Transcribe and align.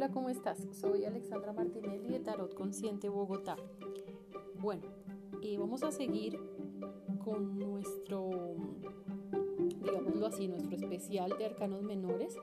Hola, 0.00 0.12
¿cómo 0.12 0.30
estás? 0.30 0.66
Soy 0.70 1.04
Alexandra 1.04 1.52
Martinelli 1.52 2.08
de 2.08 2.20
Tarot 2.20 2.54
Consciente 2.54 3.10
Bogotá. 3.10 3.56
Bueno, 4.58 4.84
y 5.42 5.58
vamos 5.58 5.82
a 5.82 5.92
seguir 5.92 6.40
con 7.22 7.58
nuestro, 7.58 8.30
digámoslo 9.84 10.26
así, 10.26 10.48
nuestro 10.48 10.74
especial 10.74 11.36
de 11.36 11.44
arcanos 11.44 11.82
menores. 11.82 12.34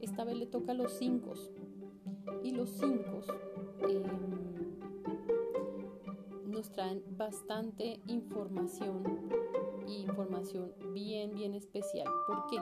Esta 0.00 0.24
vez 0.24 0.38
le 0.38 0.46
toca 0.46 0.72
a 0.72 0.74
los 0.74 0.90
cinco. 0.94 1.34
Y 2.42 2.50
los 2.50 2.70
cinco 2.70 3.20
em, 3.88 4.02
nos 6.50 6.72
traen 6.72 7.04
bastante 7.16 8.00
información 8.08 9.04
y 9.86 9.98
información 9.98 10.74
bien, 10.92 11.32
bien 11.32 11.54
especial. 11.54 12.08
¿Por 12.26 12.46
qué? 12.46 12.58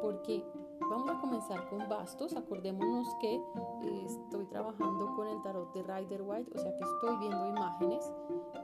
Porque 0.00 0.44
Vamos 0.90 1.08
a 1.08 1.20
comenzar 1.20 1.68
con 1.68 1.88
bastos. 1.88 2.36
Acordémonos 2.36 3.08
que 3.20 3.34
eh, 3.36 4.04
estoy 4.06 4.46
trabajando 4.46 5.14
con 5.14 5.28
el 5.28 5.42
tarot 5.42 5.72
de 5.72 5.82
Rider 5.82 6.22
White, 6.22 6.50
o 6.54 6.58
sea 6.58 6.76
que 6.76 6.84
estoy 6.84 7.16
viendo 7.18 7.48
imágenes 7.48 8.12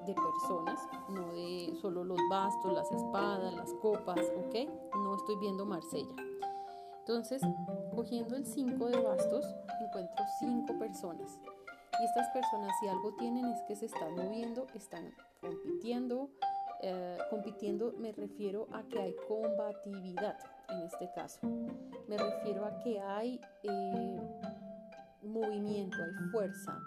de 0.07 0.15
personas, 0.15 0.89
no 1.09 1.33
de 1.33 1.75
solo 1.81 2.05
los 2.05 2.19
bastos, 2.29 2.73
las 2.73 2.91
espadas, 2.93 3.55
las 3.55 3.73
copas, 3.75 4.21
¿ok? 4.37 4.69
No 4.95 5.15
estoy 5.17 5.37
viendo 5.37 5.65
Marsella. 5.65 6.15
Entonces, 7.01 7.43
cogiendo 7.95 8.37
el 8.37 8.45
5 8.45 8.87
de 8.87 9.01
bastos, 9.01 9.45
encuentro 9.81 10.25
5 10.41 10.79
personas. 10.79 11.41
Y 12.01 12.05
estas 12.05 12.29
personas, 12.31 12.71
si 12.81 12.89
algo 12.89 13.15
tienen, 13.15 13.47
es 13.47 13.63
que 13.63 13.77
se 13.77 13.87
están 13.87 14.15
moviendo, 14.15 14.67
están 14.75 15.13
compitiendo. 15.41 16.31
Eh, 16.83 17.19
compitiendo 17.29 17.93
me 17.99 18.13
refiero 18.13 18.67
a 18.73 18.83
que 18.85 18.99
hay 18.99 19.15
combatividad 19.29 20.39
en 20.73 20.83
este 20.83 21.11
caso. 21.15 21.41
Me 22.09 22.17
refiero 22.17 22.65
a 22.65 22.79
que 22.79 23.01
hay 23.01 23.41
eh, 23.63 24.21
movimiento, 25.23 25.97
hay 26.03 26.31
fuerza. 26.31 26.79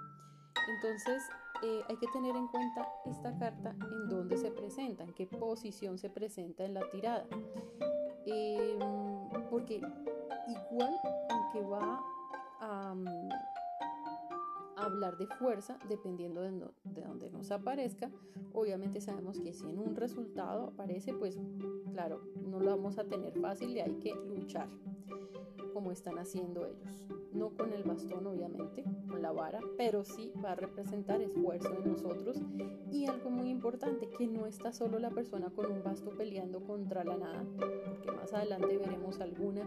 Entonces 0.75 1.23
eh, 1.61 1.81
hay 1.87 1.97
que 1.97 2.07
tener 2.07 2.35
en 2.35 2.47
cuenta 2.47 2.87
esta 3.05 3.37
carta 3.37 3.69
en 3.69 4.09
dónde 4.09 4.37
se 4.37 4.51
presenta, 4.51 5.03
en 5.03 5.13
qué 5.13 5.27
posición 5.27 5.97
se 5.97 6.09
presenta 6.09 6.65
en 6.65 6.73
la 6.73 6.89
tirada. 6.89 7.25
Em, 8.25 8.79
porque 9.49 9.75
igual, 9.75 10.95
aunque 11.29 11.61
va 11.61 12.01
a, 12.59 12.95
hablar 14.85 15.17
de 15.17 15.27
fuerza, 15.27 15.77
dependiendo 15.87 16.41
de, 16.41 16.51
de 16.83 17.01
donde 17.01 17.29
nos 17.29 17.51
aparezca, 17.51 18.11
obviamente 18.53 19.01
sabemos 19.01 19.39
que 19.39 19.53
si 19.53 19.69
en 19.69 19.79
un 19.79 19.95
resultado 19.95 20.67
aparece, 20.67 21.13
pues 21.13 21.39
claro, 21.91 22.21
no 22.45 22.59
lo 22.59 22.71
vamos 22.71 22.97
a 22.97 23.05
tener 23.05 23.33
fácil 23.39 23.71
y 23.71 23.79
hay 23.79 23.95
que 23.95 24.13
luchar 24.15 24.69
como 25.73 25.91
están 25.91 26.19
haciendo 26.19 26.65
ellos. 26.65 27.07
No 27.33 27.49
con 27.49 27.73
el 27.73 27.83
bastón, 27.83 28.27
obviamente, 28.27 28.83
con 29.09 29.21
la 29.21 29.31
vara, 29.31 29.59
pero 29.75 30.03
sí 30.03 30.31
va 30.43 30.51
a 30.51 30.55
representar 30.55 31.21
esfuerzo 31.21 31.69
de 31.69 31.89
nosotros. 31.89 32.41
Y 32.91 33.07
algo 33.07 33.31
muy 33.31 33.49
importante, 33.73 34.07
que 34.07 34.27
no 34.27 34.45
está 34.45 34.71
solo 34.71 34.99
la 34.99 35.09
persona 35.09 35.49
con 35.49 35.71
un 35.71 35.81
basto 35.81 36.11
peleando 36.11 36.63
contra 36.63 37.03
la 37.03 37.17
nada, 37.17 37.43
porque 37.57 38.11
más 38.11 38.31
adelante 38.31 38.77
veremos 38.77 39.19
alguna 39.19 39.61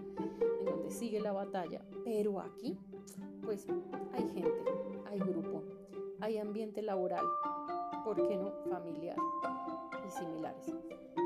en 0.60 0.64
donde 0.64 0.90
sigue 0.90 1.20
la 1.20 1.32
batalla. 1.32 1.82
Pero 2.04 2.40
aquí, 2.40 2.78
pues 3.42 3.66
hay 4.12 4.28
gente, 4.28 4.64
hay 5.06 5.18
grupo, 5.18 5.64
hay 6.20 6.38
ambiente 6.38 6.82
laboral, 6.82 7.24
¿por 8.04 8.28
qué 8.28 8.36
no 8.36 8.52
familiar 8.70 9.16
y 10.06 10.10
similares? 10.12 10.72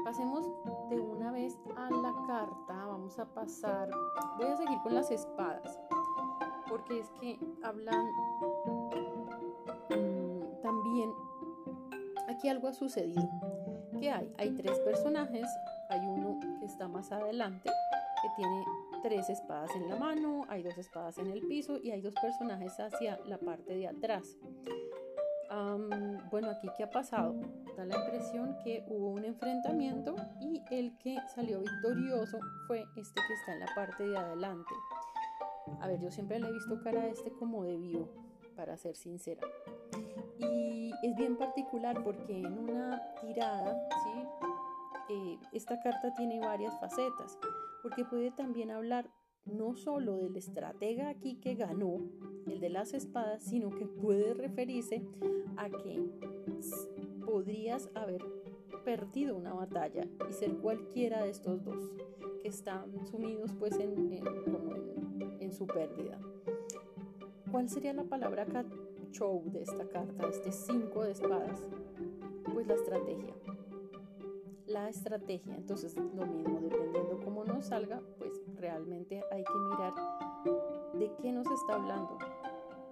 Pasemos 0.03 0.47
de 0.89 0.99
una 0.99 1.33
vez 1.33 1.59
a 1.77 1.91
la 1.91 2.15
carta. 2.27 2.87
Vamos 2.87 3.19
a 3.19 3.27
pasar. 3.27 3.91
Voy 4.39 4.47
a 4.47 4.57
seguir 4.57 4.79
con 4.83 4.95
las 4.95 5.11
espadas. 5.11 5.79
Porque 6.67 7.01
es 7.01 7.11
que 7.21 7.39
hablan 7.63 8.07
Aquí 12.41 12.49
algo 12.49 12.69
ha 12.69 12.73
sucedido. 12.73 13.29
¿Qué 14.01 14.11
hay? 14.11 14.33
Hay 14.39 14.53
tres 14.57 14.79
personajes. 14.81 15.47
Hay 15.91 16.01
uno 16.01 16.41
que 16.59 16.65
está 16.65 16.89
más 16.89 17.13
adelante, 17.13 17.69
que 17.69 18.29
tiene 18.37 18.65
tres 19.03 19.29
espadas 19.29 19.71
en 19.77 19.89
la 19.89 19.97
mano, 19.97 20.47
hay 20.49 20.63
dos 20.63 20.79
espadas 20.79 21.19
en 21.19 21.27
el 21.27 21.41
piso 21.47 21.79
y 21.83 21.91
hay 21.91 22.01
dos 22.01 22.15
personajes 22.15 22.79
hacia 22.81 23.19
la 23.27 23.39
parte 23.39 23.75
de 23.75 23.89
atrás 23.89 24.39
bueno, 26.31 26.51
aquí 26.51 26.69
qué 26.77 26.85
ha 26.85 26.91
pasado? 26.91 27.35
Da 27.77 27.85
la 27.85 27.97
impresión 27.97 28.57
que 28.63 28.85
hubo 28.89 29.09
un 29.11 29.25
enfrentamiento 29.25 30.15
y 30.41 30.63
el 30.71 30.97
que 30.99 31.19
salió 31.35 31.61
victorioso 31.61 32.39
fue 32.67 32.85
este 32.97 33.21
que 33.27 33.35
está 33.35 33.53
en 33.55 33.61
la 33.61 33.75
parte 33.75 34.07
de 34.07 34.17
adelante. 34.17 34.73
A 35.81 35.89
ver, 35.89 36.01
yo 36.01 36.11
siempre 36.11 36.39
le 36.39 36.49
he 36.49 36.53
visto 36.53 36.81
cara 36.83 37.03
a 37.03 37.07
este 37.09 37.31
como 37.33 37.65
de 37.65 37.77
vivo, 37.77 38.09
para 38.57 38.77
ser 38.77 38.95
sincera. 38.97 39.41
Y 40.41 40.91
es 41.03 41.15
bien 41.17 41.37
particular 41.37 42.03
porque 42.03 42.39
en 42.39 42.59
una 42.59 43.01
tirada, 43.21 43.89
¿sí? 44.05 44.47
Eh, 45.11 45.39
esta 45.53 45.81
carta 45.81 46.15
tiene 46.15 46.41
varias 46.41 46.79
facetas, 46.79 47.39
porque 47.83 48.05
puede 48.05 48.31
también 48.31 48.71
hablar 48.71 49.11
no 49.45 49.75
solo 49.75 50.17
del 50.19 50.37
estratega 50.37 51.09
aquí 51.09 51.37
que 51.41 51.55
ganó, 51.55 51.99
el 52.47 52.61
de 52.61 52.69
las 52.69 52.95
espadas, 52.95 53.43
sino 53.43 53.71
que 53.71 53.87
puede 53.87 54.35
referirse 54.35 55.03
a 55.57 55.69
que 55.69 56.01
podrías 57.25 57.91
haber 57.95 58.25
perdido 58.85 59.37
una 59.37 59.53
batalla 59.53 60.07
y 60.29 60.33
ser 60.33 60.57
cualquiera 60.57 61.25
de 61.25 61.31
estos 61.31 61.65
dos 61.65 61.93
que 62.43 62.49
están 62.49 63.07
sumidos 63.07 63.53
pues 63.59 63.79
en, 63.79 64.21
en, 65.41 65.53
su 65.53 65.67
pérdida. 65.67 66.19
¿Cuál 67.51 67.69
sería 67.69 67.93
la 67.93 68.05
palabra 68.05 68.47
show 69.11 69.43
de 69.47 69.63
esta 69.63 69.89
carta, 69.89 70.27
este 70.29 70.53
5 70.53 71.03
de 71.03 71.11
espadas? 71.13 71.67
Pues 72.53 72.67
la 72.67 72.75
estrategia. 72.75 73.35
La 74.67 74.89
estrategia, 74.89 75.57
entonces 75.57 75.97
lo 75.97 76.27
mismo, 76.27 76.61
dependiendo 76.61 77.21
cómo 77.25 77.45
nos 77.45 77.67
salga, 77.67 78.01
pues 78.19 78.41
realmente 78.57 79.23
hay 79.31 79.43
que 79.43 79.59
mirar 79.71 79.95
de 80.95 81.13
qué 81.21 81.33
nos 81.33 81.51
está 81.51 81.75
hablando. 81.75 82.19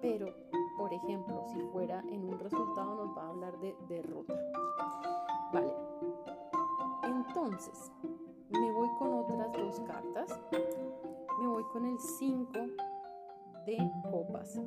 Pero, 0.01 0.34
por 0.77 0.93
ejemplo, 0.93 1.45
si 1.53 1.61
fuera 1.73 2.01
en 2.11 2.25
un 2.25 2.39
resultado 2.39 3.05
nos 3.05 3.17
va 3.17 3.23
a 3.23 3.29
hablar 3.29 3.59
de 3.61 3.77
derrota. 3.89 4.35
Vale. 5.53 5.73
Entonces, 7.05 7.93
me 8.50 8.73
voy 8.73 8.89
con 8.99 9.12
otras 9.15 9.53
dos 9.53 9.81
cartas. 9.81 10.41
Me 11.41 11.47
voy 11.47 11.65
con 11.73 11.85
el 11.85 11.99
5 11.99 12.53
de 13.67 13.91
copas. 14.11 14.61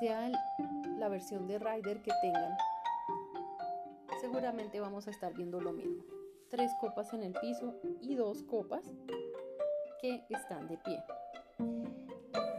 Sea 0.00 0.30
la 0.98 1.08
versión 1.08 1.48
de 1.48 1.58
Rider 1.58 2.02
que 2.02 2.12
tengan, 2.22 2.56
seguramente 4.20 4.80
vamos 4.80 5.08
a 5.08 5.10
estar 5.10 5.34
viendo 5.34 5.60
lo 5.60 5.72
mismo. 5.72 6.04
Tres 6.50 6.70
copas 6.80 7.12
en 7.14 7.24
el 7.24 7.32
piso 7.32 7.74
y 8.00 8.14
dos 8.14 8.42
copas 8.44 8.84
que 10.00 10.24
están 10.30 10.68
de 10.68 10.78
pie. 10.78 11.02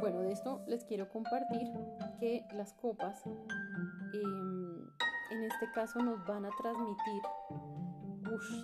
Bueno, 0.02 0.20
de 0.22 0.32
esto 0.32 0.62
les 0.68 0.84
quiero 0.84 1.10
compartir 1.10 1.68
que 2.20 2.46
las 2.54 2.74
copas 2.74 3.26
em, 3.26 4.88
en 5.32 5.44
este 5.44 5.72
caso 5.74 6.00
nos 6.00 6.26
van 6.26 6.46
a 6.46 6.50
transmitir, 6.58 7.22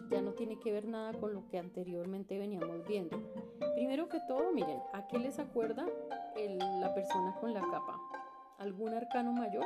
ya 0.09 0.21
no 0.21 0.33
tiene 0.33 0.59
que 0.59 0.71
ver 0.71 0.85
nada 0.85 1.13
con 1.13 1.33
lo 1.33 1.47
que 1.47 1.59
anteriormente 1.59 2.37
veníamos 2.37 2.85
viendo. 2.87 3.17
Primero 3.75 4.09
que 4.09 4.19
todo, 4.27 4.51
miren, 4.51 4.79
¿a 4.93 5.07
qué 5.07 5.17
les 5.17 5.39
acuerda 5.39 5.85
la 6.35 6.93
persona 6.93 7.35
con 7.39 7.53
la 7.53 7.61
capa? 7.61 8.04
¿Algún 8.65 8.95
arcano 8.95 9.31
mayor? 9.31 9.63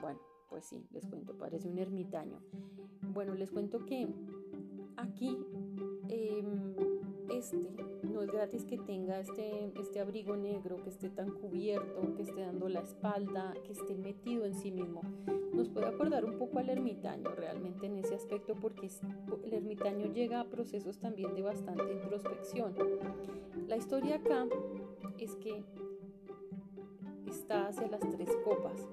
Bueno, 0.00 0.20
pues 0.48 0.64
sí, 0.66 0.86
les 0.92 1.04
cuento, 1.04 1.36
parece 1.36 1.68
un 1.68 1.76
ermitaño. 1.76 2.38
Bueno, 3.12 3.34
les 3.34 3.50
cuento 3.50 3.84
que 3.84 4.06
aquí 4.96 5.36
em, 6.08 6.76
este 7.28 7.74
no 8.04 8.22
es 8.22 8.30
gratis 8.30 8.64
que 8.64 8.78
tenga 8.78 9.18
este, 9.18 9.72
este 9.80 9.98
abrigo 9.98 10.36
negro, 10.36 10.76
que 10.76 10.90
esté 10.90 11.10
tan 11.10 11.32
cubierto, 11.32 12.14
que 12.14 12.22
esté 12.22 12.42
dando 12.42 12.68
la 12.68 12.82
espalda, 12.82 13.52
que 13.64 13.72
esté 13.72 13.96
metido 13.96 14.44
en 14.44 14.54
sí 14.54 14.70
mismo. 14.70 15.00
Nos 15.52 15.70
puede 15.70 15.86
acordar 15.86 16.24
un 16.24 16.38
poco 16.38 16.60
al 16.60 16.70
ermitaño 16.70 17.30
realmente 17.34 17.86
en 17.86 17.96
ese 17.96 18.14
aspecto 18.14 18.54
porque 18.54 18.88
el 19.42 19.54
ermitaño 19.54 20.06
llega 20.12 20.38
a 20.38 20.44
procesos 20.44 21.00
también 21.00 21.34
de 21.34 21.42
bastante 21.42 21.92
introspección. 21.92 22.76
La 23.66 23.76
historia 23.76 24.16
acá 24.16 24.46
es 25.18 25.34
que 25.34 25.64
está 27.32 27.68
hacia 27.68 27.88
las 27.88 28.00
tres 28.00 28.28
copas 28.44 28.86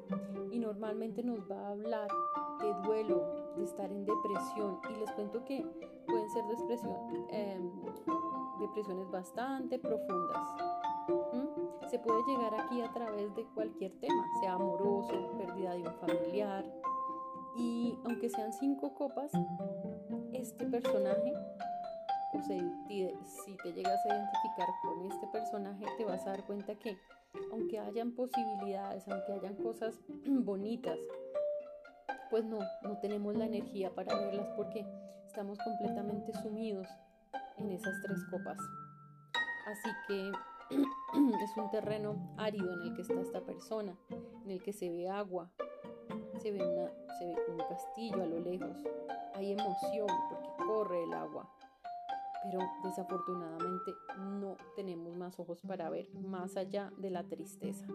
y 0.50 0.60
normalmente 0.60 1.22
nos 1.22 1.40
va 1.50 1.68
a 1.68 1.72
hablar 1.72 2.08
de 2.62 2.74
duelo, 2.88 3.54
de 3.58 3.64
estar 3.64 3.92
en 3.92 4.06
depresión 4.06 4.80
y 4.90 5.00
les 5.00 5.12
cuento 5.12 5.44
que 5.44 5.66
pueden 6.08 6.30
ser 6.30 6.44
em, 7.32 7.72
depresiones 8.60 9.12
bastante 9.12 9.78
profundas. 9.78 10.48
Se 11.90 12.00
puede 12.00 12.24
llegar 12.28 12.54
aquí 12.62 12.82
a 12.82 12.92
través 12.94 13.36
de 13.36 13.46
cualquier 13.54 13.92
tema, 14.00 14.24
sea 14.42 14.54
amoroso, 14.54 15.38
pérdida 15.38 15.74
de 15.74 15.82
un 15.82 15.94
familiar 15.96 16.66
y 17.58 17.98
aunque 18.06 18.30
sean 18.30 18.54
cinco 18.54 18.94
copas, 18.94 19.32
este 20.34 20.66
personaje 20.66 21.34
o 22.32 22.42
si 22.44 23.58
te 23.64 23.74
llegas 23.74 24.06
a 24.06 24.10
identificar 24.10 24.68
con 24.84 25.12
este 25.12 25.28
personaje, 25.28 25.86
te 25.98 26.06
vas 26.06 26.26
a 26.28 26.32
dar 26.32 26.46
cuenta 26.46 26.76
que 26.76 26.96
aunque 27.52 27.80
hayan 27.80 28.12
posibilidades, 28.12 29.08
aunque 29.08 29.34
hayan 29.34 29.56
cosas 29.56 30.00
bonitas, 30.26 30.98
pues 32.30 32.46
no, 32.46 32.60
no 32.84 32.98
tenemos 33.00 33.36
la 33.36 33.46
energía 33.46 33.94
para 33.94 34.18
verlas 34.20 34.48
porque 34.56 34.86
estamos 35.26 35.58
completamente 35.60 36.34
sumidos 36.42 36.88
en 37.58 37.72
esas 37.72 38.02
tres 38.04 38.20
copas. 38.30 38.58
Así 39.68 39.90
que 40.08 40.32
es 41.44 41.58
un 41.58 41.70
terreno 41.72 42.34
árido 42.38 42.74
en 42.74 42.82
el 42.82 42.96
que 42.96 43.02
está 43.02 43.20
esta 43.22 43.42
persona, 43.42 43.98
en 44.44 44.52
el 44.52 44.62
que 44.62 44.74
se 44.74 44.90
ve 44.90 45.10
agua, 45.10 45.52
se 46.40 46.52
ve, 46.52 46.66
una, 46.66 46.92
un 47.48 47.58
castillo 47.68 48.24
a 48.24 48.26
lo 48.26 48.40
lejos, 48.40 48.78
hay 49.34 49.52
emoción 49.54 50.08
porque 50.30 50.50
corre 50.66 51.04
el 51.04 51.14
agua, 51.14 51.50
pero 52.44 52.60
desafortunadamente 52.84 53.94
no 54.18 54.58
tenemos 54.76 55.16
más 55.16 55.40
ojos 55.40 55.62
para 55.62 55.90
ver 55.90 56.10
más 56.16 56.58
allá 56.58 56.92
de 56.98 57.10
la 57.10 57.24
tristeza. 57.24 57.86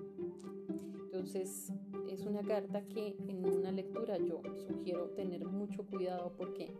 Entonces 1.05 1.73
es 2.11 2.26
una 2.26 2.43
carta 2.43 2.82
que 2.87 3.17
en 3.29 3.46
una 3.46 3.70
lectura 3.70 4.19
yo 4.19 4.43
sugiero 4.67 5.11
tener 5.11 5.44
mucho 5.46 5.87
cuidado 5.87 6.32
porque 6.37 6.75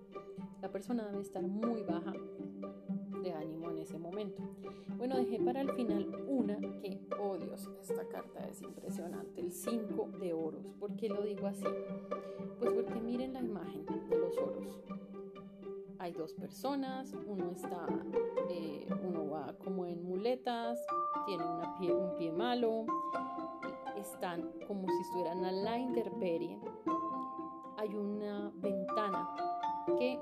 la 0.61 0.71
persona 0.71 1.07
debe 1.07 1.23
estar 1.23 1.43
muy 1.43 1.83
baja 1.83 2.13
de 3.23 3.33
ánimo 3.33 3.71
en 3.71 3.79
ese 3.79 3.99
momento. 3.99 4.43
Bueno, 4.97 5.17
dejé 5.17 5.39
para 5.39 5.61
el 5.61 5.71
final 5.73 6.25
una 6.27 6.57
que, 6.59 7.01
oh 7.21 7.37
Dios, 7.37 7.71
esta 7.81 8.09
carta 8.09 8.47
es 8.49 8.63
impresionante, 8.63 9.41
el 9.41 9.53
5 9.53 10.11
de 10.21 10.33
oros. 10.33 10.67
¿Por 10.79 10.95
qué 10.97 11.09
lo 11.09 11.23
digo 11.23 11.47
así? 11.47 11.67
Pues 12.59 12.73
porque 12.73 13.01
miren 13.01 13.33
la 13.33 13.41
imagen 13.41 13.85
de 13.87 14.17
los 14.17 14.37
oros. 14.39 14.79
Hay 16.05 16.13
dos 16.13 16.35
personas, 16.35 17.15
uno 17.27 17.51
está, 17.53 17.87
eh, 18.51 18.87
uno 19.05 19.31
va 19.31 19.55
como 19.65 19.87
en 19.87 20.05
muletas, 20.05 20.79
tiene 21.25 21.43
un 21.95 22.15
pie 22.19 22.31
malo, 22.31 22.85
están 23.97 24.53
como 24.69 24.87
si 24.87 25.01
estuvieran 25.01 25.43
a 25.47 25.51
la 25.51 25.79
intemperie. 25.79 26.61
Hay 27.79 27.89
una 27.95 28.53
ventana 28.57 29.35
que 29.97 30.21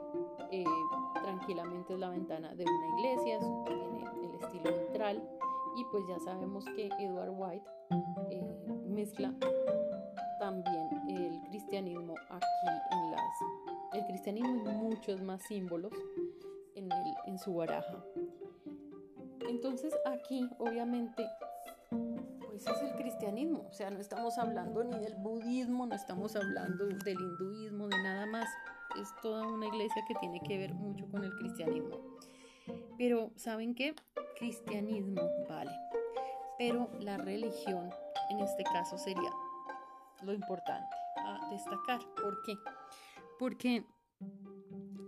eh, 0.52 0.64
tranquilamente 1.14 1.94
es 1.94 1.98
la 1.98 2.10
ventana 2.10 2.54
de 2.54 2.62
una 2.64 3.00
iglesia, 3.00 3.40
tiene 3.66 4.04
el 4.22 4.34
estilo 4.36 4.70
neutral 4.70 5.28
y 5.74 5.84
pues 5.86 6.04
ya 6.06 6.20
sabemos 6.20 6.64
que 6.76 6.90
Edward 7.00 7.32
White 7.36 7.66
eh, 8.30 8.56
mezcla 8.86 9.34
también 10.38 10.88
el 11.08 11.42
cristianismo 11.48 12.14
aquí 12.30 12.68
en 12.92 13.10
las 13.10 13.71
el 13.92 14.04
cristianismo 14.06 14.70
y 14.70 14.74
muchos 14.74 15.22
más 15.22 15.42
símbolos 15.42 15.92
en, 16.74 16.90
el, 16.90 17.14
en 17.26 17.38
su 17.38 17.54
baraja. 17.54 18.04
Entonces 19.48 19.94
aquí 20.06 20.48
obviamente 20.58 21.26
pues 22.46 22.66
es 22.66 22.82
el 22.82 22.94
cristianismo, 22.96 23.66
o 23.68 23.72
sea, 23.72 23.90
no 23.90 23.98
estamos 23.98 24.38
hablando 24.38 24.84
ni 24.84 24.98
del 24.98 25.14
budismo, 25.16 25.86
no 25.86 25.94
estamos 25.94 26.36
hablando 26.36 26.86
del 26.86 27.18
hinduismo, 27.18 27.88
de 27.88 28.02
nada 28.02 28.26
más 28.26 28.46
es 29.00 29.08
toda 29.22 29.46
una 29.46 29.66
iglesia 29.66 30.02
que 30.06 30.14
tiene 30.16 30.40
que 30.40 30.58
ver 30.58 30.74
mucho 30.74 31.06
con 31.10 31.24
el 31.24 31.32
cristianismo. 31.38 31.98
Pero, 32.98 33.30
¿saben 33.36 33.74
qué? 33.74 33.94
Cristianismo, 34.38 35.22
vale. 35.48 35.72
Pero 36.58 36.90
la 37.00 37.16
religión, 37.16 37.90
en 38.30 38.40
este 38.40 38.62
caso, 38.64 38.98
sería 38.98 39.30
lo 40.22 40.32
importante 40.32 40.94
a 41.16 41.48
destacar. 41.50 42.00
¿Por 42.14 42.42
qué? 42.42 42.54
Porque 43.42 43.82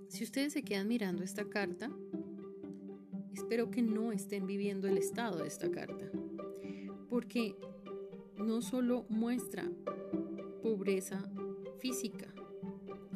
si 0.08 0.25
ustedes 0.25 0.54
se 0.54 0.64
quedan 0.64 0.88
mirando 0.88 1.22
esta 1.22 1.48
carta, 1.48 1.88
espero 3.32 3.70
que 3.70 3.81
no 3.81 4.10
estén 4.10 4.44
viviendo 4.44 4.88
el 4.88 4.98
estado 4.98 5.38
de 5.38 5.46
esta 5.46 5.70
carta. 5.70 6.10
Porque 7.08 7.54
no 8.36 8.60
solo 8.60 9.06
muestra 9.08 9.70
pobreza 10.64 11.31
física, 11.78 12.26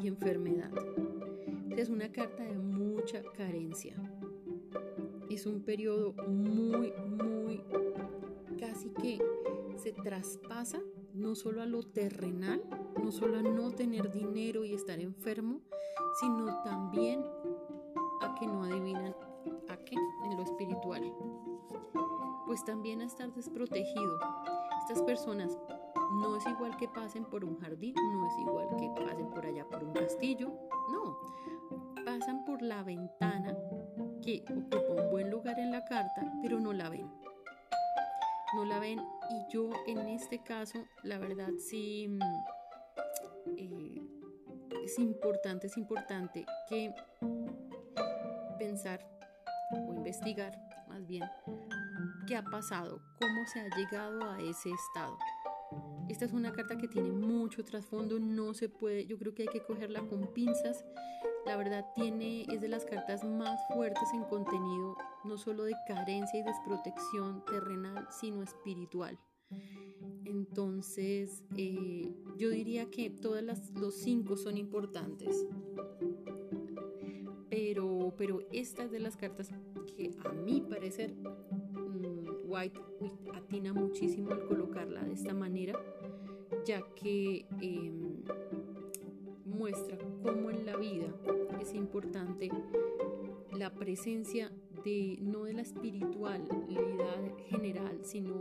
y 0.01 0.07
enfermedad. 0.07 0.71
Es 1.77 1.89
una 1.89 2.13
carta 2.13 2.45
de 2.45 2.57
mucha 2.57 3.21
carencia. 3.37 3.97
Es 5.29 5.47
un 5.47 5.65
periodo 5.65 6.13
muy, 6.29 6.93
muy, 6.93 7.65
casi 8.57 8.91
que 8.91 9.19
se 9.83 9.93
traspasa 9.95 10.81
no 11.19 11.35
solo 11.35 11.63
a 11.63 11.67
lo 11.67 11.83
terrenal, 11.83 12.63
no 13.03 13.11
solo 13.11 13.39
a 13.39 13.43
no 13.43 13.73
tener 13.73 14.11
dinero 14.13 14.65
y 14.65 14.75
estar 14.75 15.01
enfermo, 15.01 15.61
sino 16.21 16.63
también 16.63 17.25
a 18.23 18.35
que 18.37 18.47
no 18.47 18.63
adivinan 18.63 19.15
a 19.69 19.77
qué 19.79 19.97
en 20.25 20.37
lo 20.37 20.43
espiritual. 20.43 21.13
Pues 22.47 22.65
también 22.65 23.01
a 23.01 23.05
estar 23.05 23.33
desprotegido. 23.35 24.19
Estas 24.83 25.03
personas 25.03 25.59
no 26.21 26.37
es 26.37 26.47
igual 26.47 26.77
que 26.77 26.89
pasen 26.89 27.25
por 27.25 27.45
un 27.45 27.59
jardín, 27.59 27.95
no 27.95 28.27
es 28.27 28.39
igual 28.39 28.69
que 28.79 29.05
pasen 29.05 29.29
por 29.29 29.45
allá 29.45 29.67
por 29.69 29.85
un 29.85 29.93
castillo, 29.93 30.53
no. 30.93 31.19
Pasan 32.05 32.45
por 32.45 32.63
la 32.63 32.83
ventana 32.85 33.57
que 34.23 34.45
ocupa 34.51 35.03
un 35.03 35.11
buen 35.11 35.31
lugar 35.31 35.59
en 35.59 35.73
la 35.73 35.85
carta, 35.85 36.33
pero 36.41 36.61
no 36.61 36.73
la 36.73 36.89
ven. 36.89 37.11
No 38.55 38.65
la 38.65 38.79
ven 38.79 38.99
y 39.31 39.53
yo 39.53 39.71
en 39.87 39.99
este 40.09 40.43
caso, 40.43 40.85
la 41.03 41.19
verdad 41.19 41.51
sí, 41.59 42.09
mm, 42.09 42.21
eh, 43.57 44.03
es 44.85 44.99
importante, 44.99 45.67
es 45.67 45.77
importante 45.77 46.47
que 46.69 46.95
pensar 48.59 49.07
o 49.73 49.95
investigar 49.95 50.53
más 50.89 51.07
bien 51.07 51.25
qué 52.27 52.37
ha 52.37 52.43
pasado, 52.43 53.01
cómo 53.19 53.47
se 53.47 53.61
ha 53.61 53.69
llegado 53.77 54.31
a 54.31 54.41
ese 54.41 54.71
estado. 54.71 55.19
Esta 56.09 56.25
es 56.25 56.33
una 56.33 56.53
carta 56.53 56.79
que 56.79 56.89
tiene 56.89 57.11
mucho 57.11 57.65
trasfondo, 57.65 58.19
no 58.19 58.55
se 58.55 58.69
puede, 58.69 59.07
yo 59.07 59.19
creo 59.19 59.35
que 59.35 59.43
hay 59.43 59.49
que 59.49 59.63
cogerla 59.63 60.01
con 60.07 60.33
pinzas. 60.33 60.85
La 61.45 61.57
verdad 61.57 61.87
tiene, 61.95 62.47
es 62.51 62.61
de 62.61 62.69
las 62.69 62.85
cartas 62.85 63.25
más 63.25 63.61
fuertes 63.75 64.09
en 64.15 64.25
contenido, 64.25 64.97
no 65.29 65.39
solo 65.39 65.65
de 65.65 65.75
carencia 65.87 66.41
y 66.41 66.43
desprotección 66.43 67.45
terrenal, 67.45 68.07
sino 68.11 68.43
espiritual. 68.43 69.19
Entonces, 70.25 71.45
eh, 71.57 72.15
yo 72.37 72.51
diría 72.51 72.91
que 72.91 73.11
todas 73.11 73.43
las, 73.43 73.71
los 73.73 73.95
cinco 73.95 74.37
son 74.37 74.57
importantes. 74.57 75.47
Pero, 77.51 78.15
pero 78.17 78.41
esta 78.53 78.85
es 78.85 78.91
de 78.91 79.01
las 79.01 79.17
cartas 79.17 79.51
que 79.97 80.15
a 80.25 80.33
mi 80.33 80.61
parecer 80.61 81.15
White 82.49 82.81
atina 83.35 83.75
muchísimo 83.75 84.31
al 84.31 84.47
colocarla 84.47 85.03
de 85.05 85.13
esta 85.13 85.35
manera, 85.35 85.79
ya 86.65 86.83
que 86.95 87.47
em, 87.61 88.23
muestra 89.45 89.99
cómo 90.23 90.51
en 90.51 90.65
la 90.65 90.77
vida 90.77 91.15
es 91.61 91.75
importante 91.75 92.51
la 93.53 93.75
presencia 93.75 94.51
no 95.21 95.45
de 95.45 95.53
la 95.55 95.63
espiritualidad 95.63 97.37
general, 97.49 98.01
sino 98.03 98.35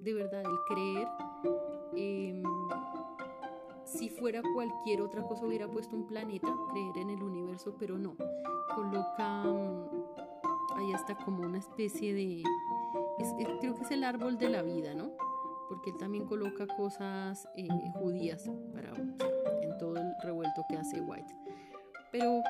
de 0.00 0.14
verdad 0.14 0.42
el 0.42 0.58
creer. 0.68 1.08
Em, 1.94 2.42
si 3.84 4.08
fuera 4.08 4.42
cualquier 4.54 5.02
otra 5.02 5.22
cosa 5.22 5.46
hubiera 5.46 5.68
puesto 5.68 5.96
un 5.96 6.06
planeta, 6.06 6.48
creer 6.70 6.98
en 6.98 7.10
el 7.10 7.22
universo, 7.22 7.76
pero 7.78 7.98
no. 7.98 8.16
Coloca 8.74 9.44
mm, 9.44 10.78
ahí 10.78 10.92
hasta 10.92 11.16
como 11.16 11.42
una 11.42 11.58
especie 11.58 12.14
de 12.14 12.42
creo 13.60 13.74
que 13.74 13.82
es 13.82 13.90
el 13.90 14.04
árbol 14.04 14.38
de 14.38 14.48
la 14.48 14.62
vida, 14.62 14.94
¿no? 14.94 15.12
Porque 15.68 15.90
él 15.90 15.96
también 15.96 16.26
coloca 16.26 16.66
cosas 16.66 17.48
eh, 17.56 17.68
judías 17.94 18.50
para, 18.74 18.94
en 19.62 19.78
todo 19.78 19.96
el 19.96 20.12
revuelto 20.22 20.64
que 20.68 20.76
hace 20.76 21.00
White. 21.00 21.34
Pero 22.10 22.42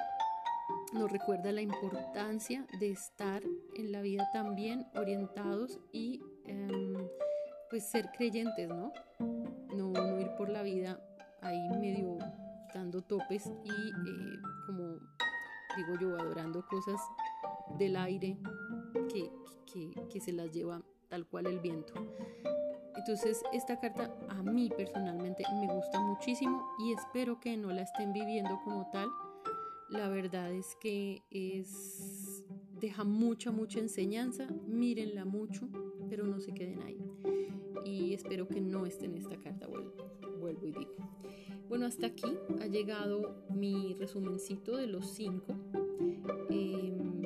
nos 0.92 1.10
recuerda 1.10 1.52
la 1.52 1.62
importancia 1.62 2.66
de 2.78 2.90
estar 2.90 3.42
en 3.74 3.92
la 3.92 4.02
vida 4.02 4.28
también 4.32 4.86
orientados 4.94 5.80
y 5.92 6.20
em, 6.46 6.94
pues 7.70 7.88
ser 7.88 8.10
creyentes, 8.12 8.68
¿no? 8.68 8.92
¿no? 9.74 9.92
¿no? 9.92 10.20
ir 10.20 10.30
por 10.36 10.48
la 10.48 10.62
vida 10.62 11.00
ahí 11.40 11.68
medio 11.70 12.18
dando 12.74 13.02
topes 13.02 13.50
y 13.64 13.70
eh, 13.70 14.40
como 14.66 14.98
digo 15.76 15.94
yo, 16.00 16.16
adorando 16.18 16.66
cosas 16.66 17.00
del 17.78 17.96
aire 17.96 18.38
que, 19.08 19.30
que, 20.10 20.20
se 20.20 20.32
las 20.32 20.50
lleva 20.52 20.82
tal 21.08 21.26
cual 21.26 21.46
el 21.46 21.60
viento. 21.60 21.94
Entonces 22.96 23.42
esta 23.52 23.78
carta 23.80 24.14
a 24.28 24.42
mí 24.42 24.70
personalmente 24.76 25.44
me 25.54 25.72
gusta 25.72 25.98
muchísimo 26.00 26.74
y 26.78 26.92
espero 26.92 27.40
que 27.40 27.56
no 27.56 27.70
la 27.70 27.82
estén 27.82 28.12
viviendo 28.12 28.60
como 28.64 28.88
tal. 28.90 29.08
La 29.92 30.08
verdad 30.08 30.52
es 30.52 30.74
que 30.80 31.22
es 31.30 32.42
deja 32.80 33.04
mucha 33.04 33.52
mucha 33.52 33.78
enseñanza, 33.78 34.48
mírenla 34.66 35.24
mucho, 35.24 35.68
pero 36.08 36.26
no 36.26 36.40
se 36.40 36.52
queden 36.52 36.80
ahí. 36.82 36.98
Y 37.84 38.14
espero 38.14 38.48
que 38.48 38.60
no 38.60 38.86
estén 38.86 39.12
en 39.12 39.18
esta 39.18 39.36
carta, 39.36 39.66
vuelvo, 39.66 39.92
vuelvo 40.40 40.66
y 40.66 40.72
digo. 40.72 40.94
Bueno, 41.68 41.86
hasta 41.86 42.06
aquí 42.06 42.36
ha 42.60 42.66
llegado 42.66 43.44
mi 43.50 43.94
resumencito 43.94 44.76
de 44.76 44.86
los 44.86 45.12
cinco. 45.12 45.54
Em, 46.50 47.22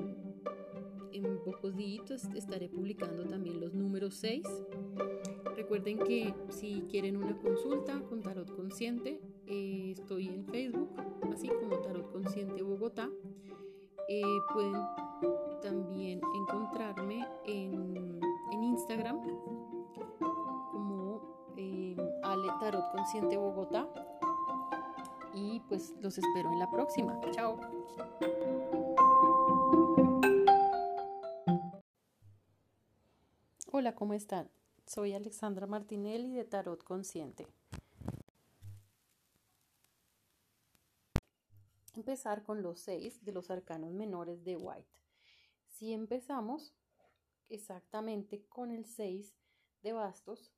pocos 1.45 1.77
días 1.77 2.29
estaré 2.35 2.69
publicando 2.69 3.25
también 3.25 3.61
los 3.61 3.73
números 3.73 4.17
6. 4.17 4.45
Recuerden 5.55 5.99
que 5.99 6.35
si 6.51 6.83
quieren 6.91 7.17
una 7.17 7.39
consulta 7.39 8.03
con 8.03 8.21
Tarot 8.21 8.55
Consciente, 8.55 9.21
eh, 9.47 9.95
estoy 9.97 10.29
en 10.29 10.45
Facebook, 10.47 10.91
así 11.33 11.49
como 11.49 11.79
Tarot 11.79 12.11
Consciente 12.13 12.63
Bogotá. 12.63 13.09
Eh, 14.09 14.23
pueden 14.53 14.83
también 15.63 16.21
encontrarme 16.35 17.27
en, 17.45 18.21
Instagram 18.63 19.21
como 20.73 21.53
eh, 21.57 21.97
Ale 22.23 22.49
Tarot 22.61 22.91
Consciente 22.91 23.37
Bogotá. 23.37 23.89
Y 25.35 25.61
pues 25.69 25.95
los 26.01 26.17
espero 26.19 26.51
en 26.53 26.59
la 26.59 26.71
próxima. 26.71 27.21
Chao. 27.33 27.59
Hola, 33.73 33.95
¿cómo 33.95 34.15
están? 34.15 34.49
Soy 34.87 35.13
Alexandra 35.13 35.67
Martinelli 35.67 36.33
de 36.33 36.45
Tarot 36.45 36.83
Consciente. 36.83 37.47
Con 42.45 42.63
los 42.63 42.81
seis 42.81 43.23
de 43.25 43.33
los 43.33 43.51
arcanos 43.51 43.93
menores 43.93 44.43
de 44.43 44.57
White. 44.57 44.89
Si 45.67 45.93
empezamos 45.93 46.75
exactamente 47.49 48.47
con 48.49 48.71
el 48.71 48.87
6 48.87 49.37
de 49.83 49.93
bastos, 49.93 50.51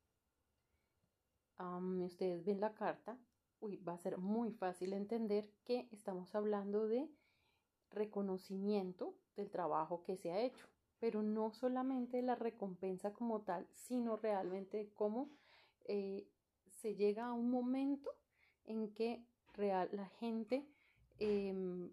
ustedes 2.01 2.45
ven 2.45 2.61
la 2.61 2.73
carta, 2.73 3.19
uy, 3.59 3.75
va 3.77 3.93
a 3.93 3.97
ser 3.97 4.17
muy 4.17 4.53
fácil 4.53 4.93
entender 4.93 5.51
que 5.65 5.89
estamos 5.91 6.33
hablando 6.33 6.87
de 6.87 7.09
reconocimiento 7.91 9.17
del 9.35 9.51
trabajo 9.51 10.01
que 10.03 10.15
se 10.15 10.31
ha 10.31 10.39
hecho 10.39 10.65
pero 10.99 11.23
no 11.23 11.51
solamente 11.51 12.21
la 12.21 12.35
recompensa 12.35 13.13
como 13.13 13.41
tal, 13.41 13.67
sino 13.71 14.17
realmente 14.17 14.91
cómo 14.95 15.29
eh, 15.85 16.27
se 16.67 16.95
llega 16.95 17.27
a 17.27 17.33
un 17.33 17.49
momento 17.49 18.11
en 18.65 18.93
que 18.93 19.25
real, 19.53 19.89
la 19.93 20.09
gente 20.19 20.67
em, 21.19 21.91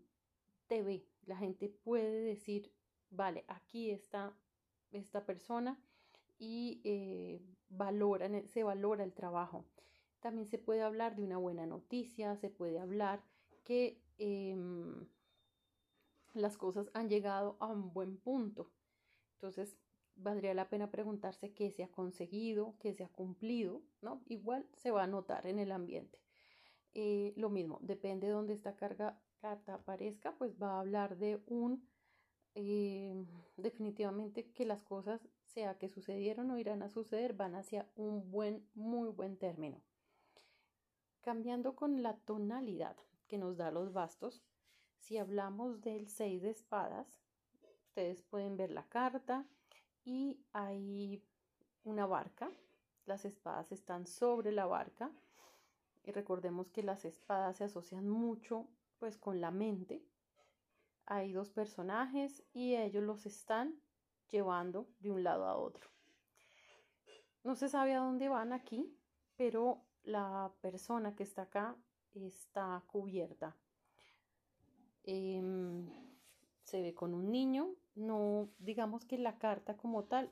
te 0.66 0.82
ve, 0.82 1.06
la 1.26 1.36
gente 1.36 1.68
puede 1.68 2.20
decir, 2.20 2.72
vale, 3.10 3.44
aquí 3.48 3.90
está 3.90 4.36
esta 4.92 5.24
persona 5.24 5.78
y 6.38 6.80
eh, 6.84 7.42
se 8.46 8.62
valora 8.64 9.04
el 9.04 9.12
trabajo. 9.12 9.64
También 10.20 10.46
se 10.46 10.58
puede 10.58 10.82
hablar 10.82 11.16
de 11.16 11.22
una 11.22 11.36
buena 11.36 11.66
noticia, 11.66 12.36
se 12.36 12.50
puede 12.50 12.78
hablar 12.78 13.22
que 13.64 14.00
em, 14.18 15.06
las 16.34 16.56
cosas 16.56 16.90
han 16.94 17.08
llegado 17.08 17.56
a 17.60 17.66
un 17.66 17.92
buen 17.92 18.16
punto. 18.16 18.70
Entonces, 19.34 19.76
valdría 20.16 20.54
la 20.54 20.68
pena 20.68 20.90
preguntarse 20.90 21.52
qué 21.52 21.70
se 21.70 21.84
ha 21.84 21.88
conseguido, 21.88 22.74
qué 22.80 22.94
se 22.94 23.04
ha 23.04 23.08
cumplido, 23.08 23.82
¿no? 24.00 24.22
Igual 24.26 24.66
se 24.76 24.90
va 24.90 25.04
a 25.04 25.06
notar 25.06 25.46
en 25.46 25.58
el 25.58 25.72
ambiente. 25.72 26.18
Eh, 26.98 27.34
lo 27.36 27.50
mismo, 27.50 27.78
depende 27.82 28.26
de 28.26 28.32
dónde 28.32 28.54
esta 28.54 28.74
carga, 28.74 29.20
carta 29.42 29.74
aparezca, 29.74 30.34
pues 30.38 30.54
va 30.56 30.76
a 30.76 30.80
hablar 30.80 31.18
de 31.18 31.42
un, 31.46 31.86
eh, 32.54 33.22
definitivamente 33.58 34.50
que 34.52 34.64
las 34.64 34.82
cosas, 34.82 35.20
sea 35.44 35.76
que 35.76 35.90
sucedieron 35.90 36.50
o 36.50 36.56
irán 36.56 36.82
a 36.82 36.88
suceder, 36.88 37.34
van 37.34 37.54
hacia 37.54 37.86
un 37.96 38.30
buen, 38.30 38.66
muy 38.72 39.10
buen 39.10 39.36
término. 39.36 39.82
Cambiando 41.20 41.76
con 41.76 42.02
la 42.02 42.16
tonalidad 42.16 42.96
que 43.28 43.36
nos 43.36 43.58
da 43.58 43.70
los 43.70 43.92
bastos, 43.92 44.42
si 44.96 45.18
hablamos 45.18 45.82
del 45.82 46.08
6 46.08 46.40
de 46.40 46.48
espadas, 46.48 47.20
ustedes 47.88 48.22
pueden 48.22 48.56
ver 48.56 48.70
la 48.70 48.88
carta 48.88 49.44
y 50.02 50.40
hay 50.54 51.22
una 51.84 52.06
barca. 52.06 52.50
Las 53.04 53.26
espadas 53.26 53.70
están 53.70 54.06
sobre 54.06 54.50
la 54.50 54.64
barca. 54.64 55.12
Y 56.06 56.12
recordemos 56.12 56.70
que 56.70 56.82
las 56.82 57.04
espadas 57.04 57.56
se 57.56 57.64
asocian 57.64 58.08
mucho 58.08 58.68
pues 58.98 59.18
con 59.18 59.40
la 59.40 59.50
mente. 59.50 60.02
Hay 61.04 61.32
dos 61.32 61.50
personajes 61.50 62.42
y 62.54 62.76
ellos 62.76 63.02
los 63.02 63.26
están 63.26 63.80
llevando 64.30 64.88
de 65.00 65.10
un 65.10 65.24
lado 65.24 65.46
a 65.46 65.56
otro. 65.56 65.90
No 67.42 67.56
se 67.56 67.68
sabe 67.68 67.94
a 67.94 68.00
dónde 68.00 68.28
van 68.28 68.52
aquí, 68.52 68.96
pero 69.36 69.82
la 70.04 70.52
persona 70.60 71.14
que 71.14 71.24
está 71.24 71.42
acá 71.42 71.76
está 72.14 72.82
cubierta. 72.86 73.56
Em, 75.02 75.88
se 76.62 76.82
ve 76.82 76.94
con 76.94 77.14
un 77.14 77.30
niño, 77.30 77.74
no 77.94 78.48
digamos 78.58 79.04
que 79.04 79.18
la 79.18 79.38
carta 79.38 79.76
como 79.76 80.04
tal, 80.04 80.30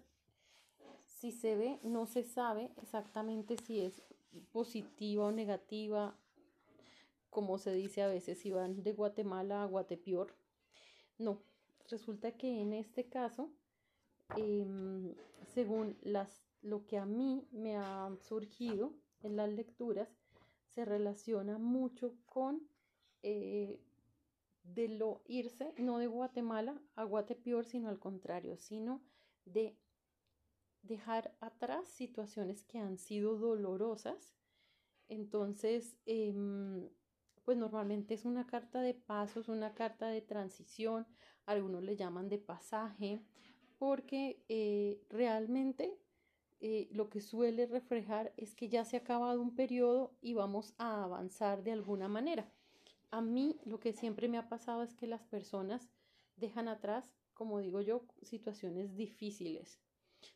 si 1.06 1.30
se 1.30 1.56
ve, 1.56 1.80
no 1.82 2.06
se 2.06 2.24
sabe 2.24 2.72
exactamente 2.76 3.56
si 3.56 3.80
es 3.80 4.02
positiva 4.52 5.24
o 5.24 5.32
negativa, 5.32 6.18
como 7.30 7.58
se 7.58 7.72
dice 7.72 8.02
a 8.02 8.08
veces, 8.08 8.38
si 8.38 8.50
van 8.50 8.82
de 8.82 8.92
Guatemala 8.92 9.62
a 9.62 9.66
Guatepeor. 9.66 10.34
No, 11.18 11.42
resulta 11.88 12.32
que 12.32 12.60
en 12.60 12.72
este 12.72 13.08
caso, 13.08 13.52
em, 14.36 15.14
según 15.54 15.96
las, 16.02 16.46
lo 16.62 16.86
que 16.86 16.98
a 16.98 17.06
mí 17.06 17.46
me 17.50 17.76
ha 17.76 18.10
surgido 18.20 18.94
en 19.20 19.36
las 19.36 19.50
lecturas, 19.52 20.08
se 20.68 20.84
relaciona 20.84 21.58
mucho 21.58 22.16
con 22.26 22.68
eh, 23.22 23.80
de 24.64 24.88
lo 24.88 25.22
irse, 25.26 25.74
no 25.78 25.98
de 25.98 26.06
Guatemala 26.06 26.80
a 26.96 27.04
Guatepeor, 27.04 27.64
sino 27.64 27.88
al 27.88 27.98
contrario, 27.98 28.56
sino 28.56 29.02
de 29.44 29.76
dejar 30.84 31.34
atrás 31.40 31.88
situaciones 31.88 32.64
que 32.64 32.78
han 32.78 32.98
sido 32.98 33.36
dolorosas. 33.36 34.34
Entonces, 35.08 35.96
em, 36.06 36.88
pues 37.44 37.58
normalmente 37.58 38.14
es 38.14 38.24
una 38.24 38.46
carta 38.46 38.80
de 38.80 38.94
pasos, 38.94 39.48
una 39.48 39.74
carta 39.74 40.08
de 40.08 40.22
transición, 40.22 41.06
algunos 41.46 41.82
le 41.82 41.96
llaman 41.96 42.28
de 42.28 42.38
pasaje, 42.38 43.20
porque 43.78 44.42
eh, 44.48 45.02
realmente 45.10 45.98
eh, 46.60 46.88
lo 46.92 47.10
que 47.10 47.20
suele 47.20 47.66
reflejar 47.66 48.32
es 48.36 48.54
que 48.54 48.68
ya 48.68 48.84
se 48.84 48.96
ha 48.96 49.00
acabado 49.00 49.42
un 49.42 49.54
periodo 49.54 50.16
y 50.22 50.32
vamos 50.32 50.74
a 50.78 51.04
avanzar 51.04 51.62
de 51.62 51.72
alguna 51.72 52.08
manera. 52.08 52.50
A 53.10 53.20
mí 53.20 53.60
lo 53.64 53.78
que 53.80 53.92
siempre 53.92 54.28
me 54.28 54.38
ha 54.38 54.48
pasado 54.48 54.82
es 54.82 54.94
que 54.94 55.06
las 55.06 55.22
personas 55.24 55.90
dejan 56.36 56.68
atrás, 56.68 57.04
como 57.34 57.58
digo 57.58 57.80
yo, 57.82 58.06
situaciones 58.22 58.96
difíciles. 58.96 59.83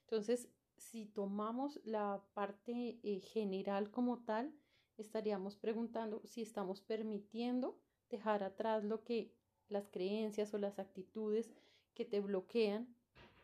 Entonces, 0.03 0.49
si 0.77 1.07
tomamos 1.07 1.81
la 1.85 2.23
parte 2.35 2.99
eh, 3.03 3.21
general 3.21 3.91
como 3.91 4.19
tal, 4.25 4.53
estaríamos 4.97 5.57
preguntando 5.57 6.23
si 6.25 6.43
estamos 6.43 6.81
permitiendo 6.81 7.79
dejar 8.11 8.43
atrás 8.43 8.85
lo 8.85 9.05
que 9.05 9.33
las 9.69 9.89
creencias 9.89 10.55
o 10.55 10.59
las 10.59 10.79
actitudes 10.79 11.51
que 11.95 12.05
te 12.05 12.21
bloquean 12.21 12.95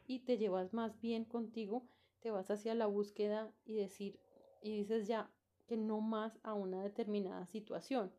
y 0.07 0.21
te 0.21 0.39
llevas 0.39 0.73
más 0.73 1.01
bien 1.01 1.25
contigo, 1.25 1.87
te 2.21 2.31
vas 2.31 2.51
hacia 2.51 2.75
la 2.75 2.87
búsqueda 2.87 3.53
y 3.65 3.75
decir 3.75 4.19
y 4.63 4.79
dices 4.79 5.07
ya 5.07 5.31
que 5.67 5.77
no 5.77 6.01
más 6.01 6.39
a 6.43 6.55
una 6.55 6.83
determinada 6.83 7.47
situación. 7.47 8.13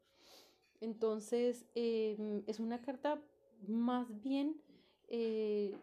Entonces, 0.79 1.65
em, 1.73 2.43
es 2.47 2.59
una 2.59 2.81
carta 2.81 3.21
más 3.67 4.21
bien, 4.21 4.61
eh, 5.07 5.75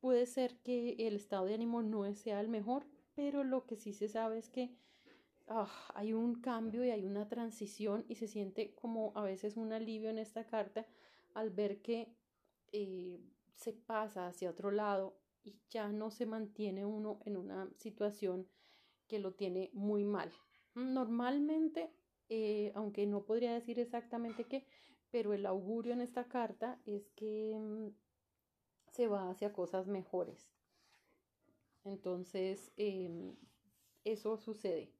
puede 0.00 0.26
ser 0.26 0.58
que 0.58 0.96
el 0.98 1.16
estado 1.16 1.46
de 1.46 1.54
ánimo 1.54 1.82
no 1.82 2.12
sea 2.14 2.40
el 2.40 2.48
mejor, 2.48 2.86
pero 3.14 3.44
lo 3.44 3.66
que 3.66 3.76
sí 3.76 3.92
se 3.92 4.08
sabe 4.08 4.38
es 4.38 4.48
que 4.48 4.76
ah, 5.48 5.68
hay 5.94 6.12
un 6.12 6.40
cambio 6.40 6.84
y 6.84 6.90
hay 6.90 7.04
una 7.04 7.28
transición 7.28 8.04
y 8.08 8.16
se 8.16 8.28
siente 8.28 8.74
como 8.74 9.12
a 9.16 9.22
veces 9.22 9.56
un 9.56 9.72
alivio 9.72 10.10
en 10.10 10.18
esta 10.18 10.46
carta 10.46 10.86
al 11.34 11.50
ver 11.50 11.82
que 11.82 12.14
eh, 12.72 13.20
se 13.54 13.72
pasa 13.72 14.28
hacia 14.28 14.50
otro 14.50 14.70
lado 14.70 15.18
y 15.44 15.60
ya 15.70 15.88
no 15.92 16.10
se 16.10 16.26
mantiene 16.26 16.84
uno 16.84 17.20
en 17.24 17.36
una 17.36 17.70
situación 17.76 18.48
que 19.06 19.18
lo 19.18 19.34
tiene 19.34 19.70
muy 19.72 20.04
mal. 20.04 20.32
Normalmente 20.74 21.90
eh, 22.28 22.72
aunque 22.74 23.06
no 23.06 23.24
podría 23.24 23.54
decir 23.54 23.78
exactamente 23.78 24.44
qué, 24.44 24.66
pero 25.10 25.32
el 25.32 25.46
augurio 25.46 25.92
en 25.92 26.00
esta 26.00 26.24
carta 26.24 26.80
es 26.84 27.08
que 27.10 27.56
mm, 27.58 27.88
se 28.96 29.08
va 29.08 29.28
hacia 29.28 29.52
cosas 29.52 29.86
mejores. 29.86 30.48
Entonces, 31.84 32.72
em, 32.78 33.36
eso 34.04 34.38
sucede. 34.38 34.90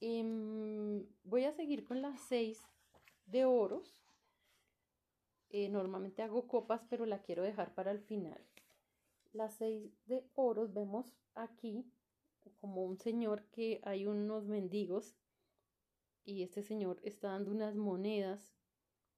Em, 0.00 1.06
voy 1.22 1.44
a 1.44 1.52
seguir 1.52 1.84
con 1.84 2.02
las 2.02 2.20
seis 2.20 2.60
de 3.26 3.44
oros. 3.44 4.04
Eh, 5.50 5.68
normalmente 5.68 6.22
hago 6.22 6.48
copas, 6.48 6.82
pero 6.90 7.06
la 7.06 7.22
quiero 7.22 7.44
dejar 7.44 7.72
para 7.74 7.92
el 7.92 8.00
final. 8.00 8.44
Las 9.32 9.54
seis 9.54 9.92
de 10.06 10.26
oros 10.34 10.74
vemos 10.74 11.06
aquí 11.34 11.86
como 12.60 12.84
un 12.84 12.98
señor 12.98 13.44
que 13.52 13.80
hay 13.84 14.06
unos 14.06 14.46
mendigos 14.46 15.14
y 16.24 16.42
este 16.42 16.62
señor 16.62 17.00
está 17.04 17.28
dando 17.28 17.52
unas 17.52 17.76
monedas, 17.76 18.52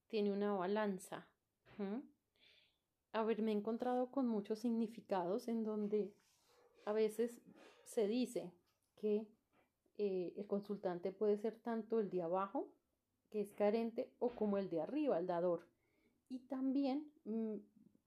tiene 0.09 0.33
una 0.33 0.53
balanza. 0.53 1.27
Ver, 3.23 3.43
me 3.43 3.53
he 3.53 3.55
encontrado 3.55 4.11
con 4.11 4.27
muchos 4.27 4.59
significados 4.59 5.47
en 5.47 5.63
donde 5.63 6.13
a 6.85 6.93
veces 6.93 7.41
se 7.85 8.09
dice 8.09 8.53
que 8.97 9.29
eh, 9.97 10.33
el 10.37 10.47
consultante 10.47 11.13
puede 11.13 11.39
ser 11.39 11.57
tanto 11.61 12.01
el 12.01 12.11
de 12.11 12.23
abajo, 12.23 12.69
que 13.31 13.41
es 13.41 13.53
carente, 13.53 14.13
o 14.19 14.35
como 14.35 14.59
el 14.59 14.69
de 14.69 14.81
arriba, 14.81 15.19
el 15.19 15.27
dador. 15.27 15.69
Y 16.29 16.41
también 16.41 17.13
mm, 17.25 17.57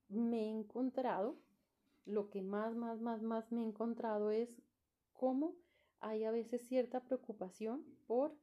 me 0.10 0.44
he 0.44 0.50
encontrado, 0.50 1.38
lo 2.06 2.30
que 2.30 2.42
más, 2.42 2.76
más, 2.76 3.00
más, 3.00 3.22
más 3.22 3.52
me 3.52 3.62
he 3.62 3.66
encontrado 3.66 4.32
es 4.32 4.50
cómo 5.14 5.56
hay 6.00 6.24
a 6.24 6.32
veces 6.32 6.68
cierta 6.68 7.02
preocupación 7.02 7.84
por 8.06 8.38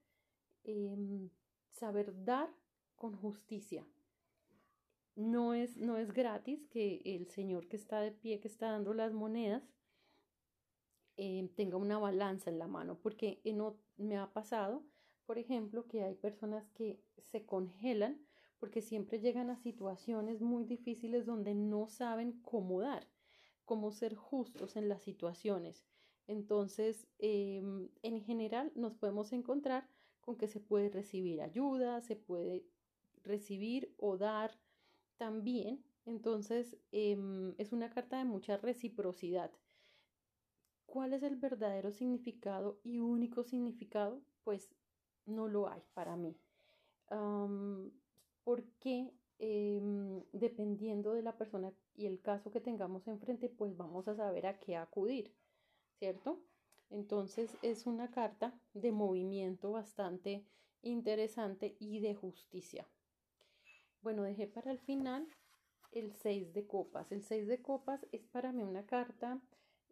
em, 0.65 1.31
saber 1.71 2.25
dar 2.25 2.51
con 2.97 3.17
justicia. 3.17 3.87
No 5.17 5.55
es, 5.55 5.77
no 5.77 5.97
es 5.97 6.13
gratis 6.13 6.67
que 6.71 7.03
el 7.05 7.29
señor 7.29 7.69
que 7.69 7.77
está 7.77 8.01
de 8.01 8.13
pie, 8.13 8.41
que 8.41 8.49
está 8.49 8.71
dando 8.71 8.95
las 8.95 9.13
monedas, 9.13 9.63
em, 11.17 11.49
tenga 11.49 11.77
una 11.77 11.99
balanza 11.99 12.51
en 12.51 12.59
la 12.59 12.67
mano, 12.67 12.99
porque 13.01 13.41
no, 13.45 13.79
me 13.97 14.17
ha 14.17 14.33
pasado, 14.33 14.85
por 15.27 15.39
ejemplo, 15.39 15.87
que 15.87 16.03
hay 16.03 16.15
personas 16.15 16.69
que 16.71 17.01
se 17.19 17.47
congelan 17.47 18.21
porque 18.59 18.81
siempre 18.81 19.21
llegan 19.21 19.51
a 19.51 19.57
situaciones 19.57 20.41
muy 20.41 20.65
difíciles 20.65 21.27
donde 21.27 21.55
no 21.55 21.87
saben 21.87 22.41
cómo 22.41 22.81
dar, 22.81 23.07
cómo 23.67 23.93
ser 23.93 24.15
justos 24.15 24.77
en 24.77 24.89
las 24.89 25.03
situaciones. 25.03 25.85
Entonces, 26.27 27.07
em, 27.19 27.91
en 28.03 28.23
general, 28.23 28.73
nos 28.75 28.95
podemos 28.95 29.33
encontrar 29.33 29.87
con 30.21 30.37
que 30.37 30.49
se 30.49 30.61
puede 30.61 30.89
recibir 30.89 31.43
ayuda, 31.43 32.01
se 32.01 32.17
puede 32.17 32.65
recibir 33.23 33.95
o 33.99 34.17
dar 34.17 34.59
también. 35.17 35.85
Entonces, 36.05 36.79
em, 36.93 37.55
es 37.59 37.73
una 37.73 37.91
carta 37.91 38.19
de 38.19 38.25
mucha 38.25 38.57
reciprocidad. 38.59 39.53
¿Cuál 40.87 41.13
es 41.13 41.23
el 41.23 41.37
verdadero 41.37 41.91
significado 41.93 42.81
y 42.83 42.99
único 43.01 43.45
significado? 43.45 44.25
Pues 44.45 44.75
no 45.27 45.47
lo 45.49 45.69
hay 45.69 45.83
para 45.93 46.17
mí. 46.17 46.41
porque 48.45 49.13
em, 49.39 50.23
dependiendo 50.33 51.13
de 51.13 51.23
la 51.23 51.37
persona 51.37 51.75
y 51.95 52.07
el 52.07 52.21
caso 52.23 52.51
que 52.51 52.61
tengamos 52.61 53.07
enfrente, 53.09 53.49
pues 53.49 53.77
vamos 53.77 54.09
a 54.09 54.15
saber 54.15 54.47
a 54.47 54.59
qué 54.61 54.77
acudir, 54.77 55.35
¿cierto? 55.99 56.45
Entonces 56.91 57.59
es 57.63 57.87
una 57.87 58.11
carta 58.11 58.61
de 58.75 58.93
movimiento 58.93 59.73
bastante 59.73 60.47
interesante 60.83 61.77
y 61.81 62.01
de 62.01 62.15
justicia. 62.15 62.89
Bueno, 64.05 64.23
dejé 64.23 64.47
para 64.47 64.71
el 64.71 64.79
final 64.79 65.27
el 65.91 66.13
6 66.13 66.53
de 66.53 66.67
copas. 66.67 67.11
El 67.11 67.23
6 67.23 67.47
de 67.47 67.63
copas 67.63 68.07
es 68.13 68.27
para 68.27 68.53
mí 68.53 68.63
una 68.63 68.85
carta, 68.85 69.41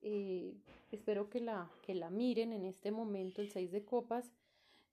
eh, 0.03 0.55
espero 0.91 1.31
que 1.31 1.41
la, 1.41 1.71
que 1.81 1.95
la 1.95 2.11
miren 2.11 2.53
en 2.53 2.67
este 2.67 2.91
momento. 2.91 3.41
El 3.41 3.51
6 3.51 3.73
de 3.73 3.87
copas 3.87 4.31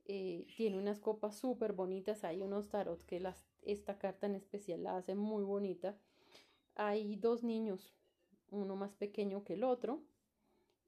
eh, 0.06 0.48
tiene 0.56 0.78
unas 0.78 1.02
copas 1.02 1.38
súper 1.38 1.74
bonitas. 1.74 2.24
Hay 2.24 2.42
unos 2.42 2.70
tarot 2.70 3.04
que 3.04 3.20
las, 3.20 3.46
esta 3.62 3.98
carta 3.98 4.26
en 4.26 4.36
especial 4.36 4.84
la 4.84 4.96
hace 4.96 5.16
muy 5.16 5.44
bonita. 5.44 6.00
Hay 6.76 7.18
dos 7.18 7.44
niños, 7.44 7.94
uno 8.52 8.78
más 8.78 8.94
pequeño 8.94 9.44
que 9.44 9.56
el 9.56 9.66
otro 9.66 10.02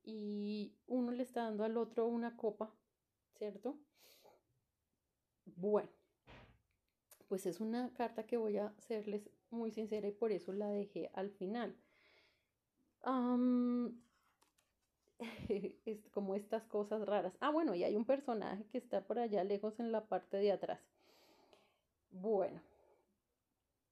y 0.05 0.73
uno 0.87 1.11
le 1.11 1.23
está 1.23 1.43
dando 1.43 1.65
al 1.65 1.75
otro 1.75 2.07
una 2.07 2.37
copa, 2.37 2.73
¿cierto? 3.33 3.77
Bueno, 5.57 5.89
pues 7.31 7.45
es 7.45 7.61
una 7.61 7.93
carta 7.93 8.25
que 8.25 8.35
voy 8.35 8.57
a 8.57 8.73
serles 8.77 9.29
muy 9.51 9.71
sincera 9.71 10.05
y 10.05 10.11
por 10.11 10.33
eso 10.33 10.51
la 10.51 10.67
dejé 10.67 11.09
al 11.13 11.31
final. 11.31 11.77
es 15.85 16.09
como 16.09 16.35
estas 16.35 16.65
cosas 16.65 17.05
raras. 17.05 17.37
Ah, 17.39 17.49
bueno, 17.49 17.73
y 17.73 17.85
hay 17.85 17.95
un 17.95 18.03
personaje 18.03 18.65
que 18.65 18.77
está 18.77 19.05
por 19.05 19.17
allá 19.17 19.45
lejos 19.45 19.79
en 19.79 19.93
la 19.93 20.09
parte 20.09 20.35
de 20.35 20.51
atrás. 20.51 20.81
Bueno, 22.11 22.61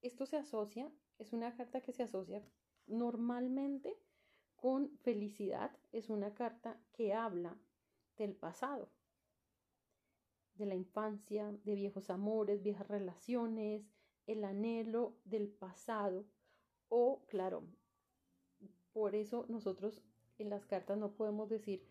esto 0.02 0.26
se 0.26 0.36
asocia, 0.36 0.92
es 1.18 1.32
una 1.32 1.56
carta 1.56 1.80
que 1.80 1.94
se 1.94 2.04
asocia 2.04 2.44
normalmente 2.88 3.96
con 4.58 4.98
felicidad 4.98 5.72
es 5.94 6.10
una 6.10 6.34
carta 6.34 6.78
que 6.92 7.14
habla 7.14 7.58
del 8.18 8.36
pasado, 8.36 8.90
de 10.60 10.68
la 10.68 10.76
infancia, 10.76 11.52
de 11.64 11.74
viejos 11.74 12.10
amores, 12.10 12.62
viejas 12.62 12.88
relaciones, 12.88 13.90
el 14.28 14.44
anhelo 14.44 15.16
del 15.26 15.48
pasado. 15.48 16.26
O, 16.90 17.24
claro, 17.28 17.64
por 18.94 19.16
eso 19.16 19.46
nosotros 19.50 20.04
en 20.38 20.50
las 20.50 20.66
cartas 20.66 20.98
no 20.98 21.14
podemos 21.14 21.50
decir, 21.50 21.84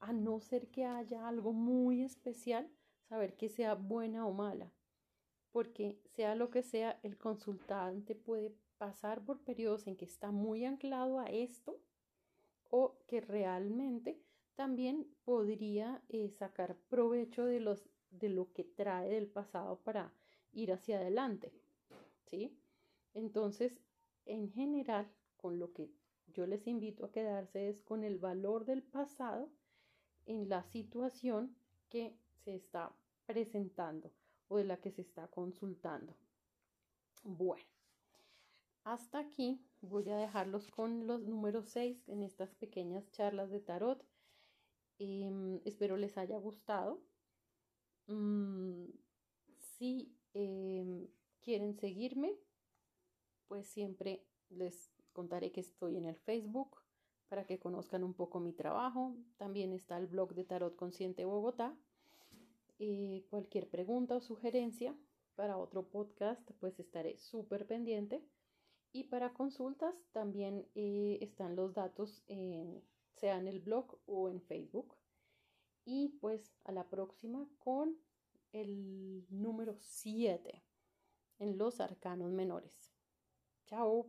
a 0.00 0.12
no 0.12 0.40
ser 0.40 0.68
que 0.68 0.84
haya 0.84 1.26
algo 1.26 1.52
muy 1.52 2.02
especial, 2.02 2.70
saber 3.08 3.36
que 3.36 3.48
sea 3.48 3.74
buena 3.74 4.26
o 4.26 4.32
mala, 4.32 4.72
porque 5.52 6.00
sea 6.14 6.34
lo 6.34 6.50
que 6.50 6.62
sea, 6.62 6.98
el 7.02 7.18
consultante 7.18 8.14
puede 8.14 8.54
pasar 8.78 9.24
por 9.24 9.42
periodos 9.42 9.86
en 9.86 9.96
que 9.96 10.04
está 10.04 10.30
muy 10.30 10.64
anclado 10.64 11.18
a 11.18 11.26
esto 11.26 11.80
o 12.70 12.96
que 13.06 13.20
realmente 13.20 14.22
también 14.54 15.06
podría 15.24 16.02
eh, 16.08 16.30
sacar 16.30 16.76
provecho 16.88 17.44
de, 17.44 17.60
los, 17.60 17.88
de 18.10 18.28
lo 18.28 18.52
que 18.52 18.64
trae 18.64 19.08
del 19.08 19.28
pasado 19.28 19.78
para 19.80 20.12
ir 20.52 20.72
hacia 20.72 20.98
adelante. 20.98 21.52
¿Sí? 22.26 22.56
Entonces, 23.14 23.80
en 24.26 24.50
general, 24.50 25.10
con 25.36 25.58
lo 25.58 25.72
que 25.72 25.90
yo 26.32 26.46
les 26.46 26.66
invito 26.66 27.04
a 27.04 27.12
quedarse 27.12 27.68
es 27.68 27.82
con 27.82 28.04
el 28.04 28.18
valor 28.18 28.64
del 28.64 28.82
pasado 28.82 29.50
en 30.26 30.48
la 30.48 30.62
situación 30.62 31.56
que 31.88 32.14
se 32.44 32.54
está 32.54 32.92
presentando 33.26 34.12
o 34.48 34.58
de 34.58 34.64
la 34.64 34.76
que 34.76 34.90
se 34.90 35.02
está 35.02 35.26
consultando. 35.28 36.14
Bueno, 37.22 37.66
hasta 38.84 39.18
aquí 39.18 39.60
voy 39.80 40.08
a 40.08 40.16
dejarlos 40.16 40.68
con 40.68 41.06
los 41.06 41.22
números 41.22 41.68
6 41.68 42.08
en 42.08 42.22
estas 42.22 42.54
pequeñas 42.54 43.10
charlas 43.12 43.50
de 43.50 43.60
tarot. 43.60 44.04
Em, 44.98 45.60
espero 45.64 45.96
les 45.96 46.16
haya 46.16 46.38
gustado. 46.38 47.00
Mm, 48.10 48.86
si 49.78 50.12
em, 50.34 51.06
quieren 51.40 51.74
seguirme, 51.76 52.34
pues 53.46 53.68
siempre 53.68 54.26
les 54.48 54.90
contaré 55.12 55.52
que 55.52 55.60
estoy 55.60 55.96
en 55.96 56.06
el 56.06 56.16
Facebook 56.16 56.76
para 57.28 57.46
que 57.46 57.60
conozcan 57.60 58.02
un 58.02 58.14
poco 58.14 58.40
mi 58.40 58.52
trabajo. 58.52 59.14
También 59.36 59.72
está 59.72 59.96
el 59.96 60.08
blog 60.08 60.34
de 60.34 60.44
Tarot 60.44 60.74
Consciente 60.74 61.24
Bogotá. 61.24 61.76
Eh, 62.80 63.26
cualquier 63.30 63.68
pregunta 63.68 64.16
o 64.16 64.20
sugerencia 64.20 64.96
para 65.36 65.56
otro 65.56 65.88
podcast, 65.88 66.50
pues 66.58 66.80
estaré 66.80 67.16
súper 67.16 67.66
pendiente. 67.66 68.24
Y 68.92 69.04
para 69.04 69.34
consultas 69.34 69.94
también 70.10 70.66
eh, 70.74 71.18
están 71.20 71.54
los 71.54 71.74
datos, 71.74 72.24
en, 72.26 72.82
sea 73.14 73.38
en 73.38 73.46
el 73.46 73.60
blog 73.60 74.00
o 74.06 74.28
en 74.28 74.40
Facebook. 74.40 74.96
Y 75.84 76.08
pues 76.20 76.54
a 76.64 76.72
la 76.72 76.84
próxima 76.84 77.46
con 77.58 77.96
el 78.52 79.26
número 79.30 79.76
7 79.78 80.62
en 81.38 81.58
los 81.58 81.80
arcanos 81.80 82.30
menores. 82.32 82.92
Chao. 83.66 84.06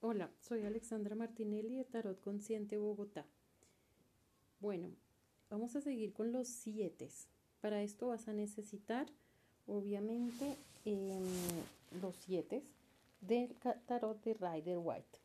Hola, 0.00 0.30
soy 0.40 0.64
Alexandra 0.64 1.14
Martinelli 1.14 1.76
de 1.76 1.84
Tarot 1.84 2.20
Consciente 2.20 2.76
Bogotá. 2.76 3.26
Bueno, 4.60 4.90
vamos 5.50 5.76
a 5.76 5.80
seguir 5.80 6.12
con 6.12 6.32
los 6.32 6.48
7. 6.48 7.08
Para 7.60 7.82
esto 7.82 8.08
vas 8.08 8.28
a 8.28 8.32
necesitar 8.32 9.06
obviamente 9.66 10.56
los 12.02 12.16
siete 12.16 12.62
del 13.20 13.54
tarot 13.86 14.22
de 14.22 14.34
Rider 14.34 14.78
White. 14.78 15.18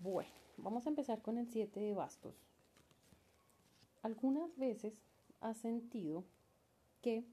Bueno, 0.00 0.30
vamos 0.56 0.86
a 0.86 0.90
empezar 0.90 1.22
con 1.22 1.38
el 1.38 1.48
7 1.48 1.80
de 1.80 1.94
bastos. 1.94 2.34
Algunas 4.02 4.56
veces 4.56 4.94
has 5.40 5.58
sentido 5.58 6.24
que 7.02 7.24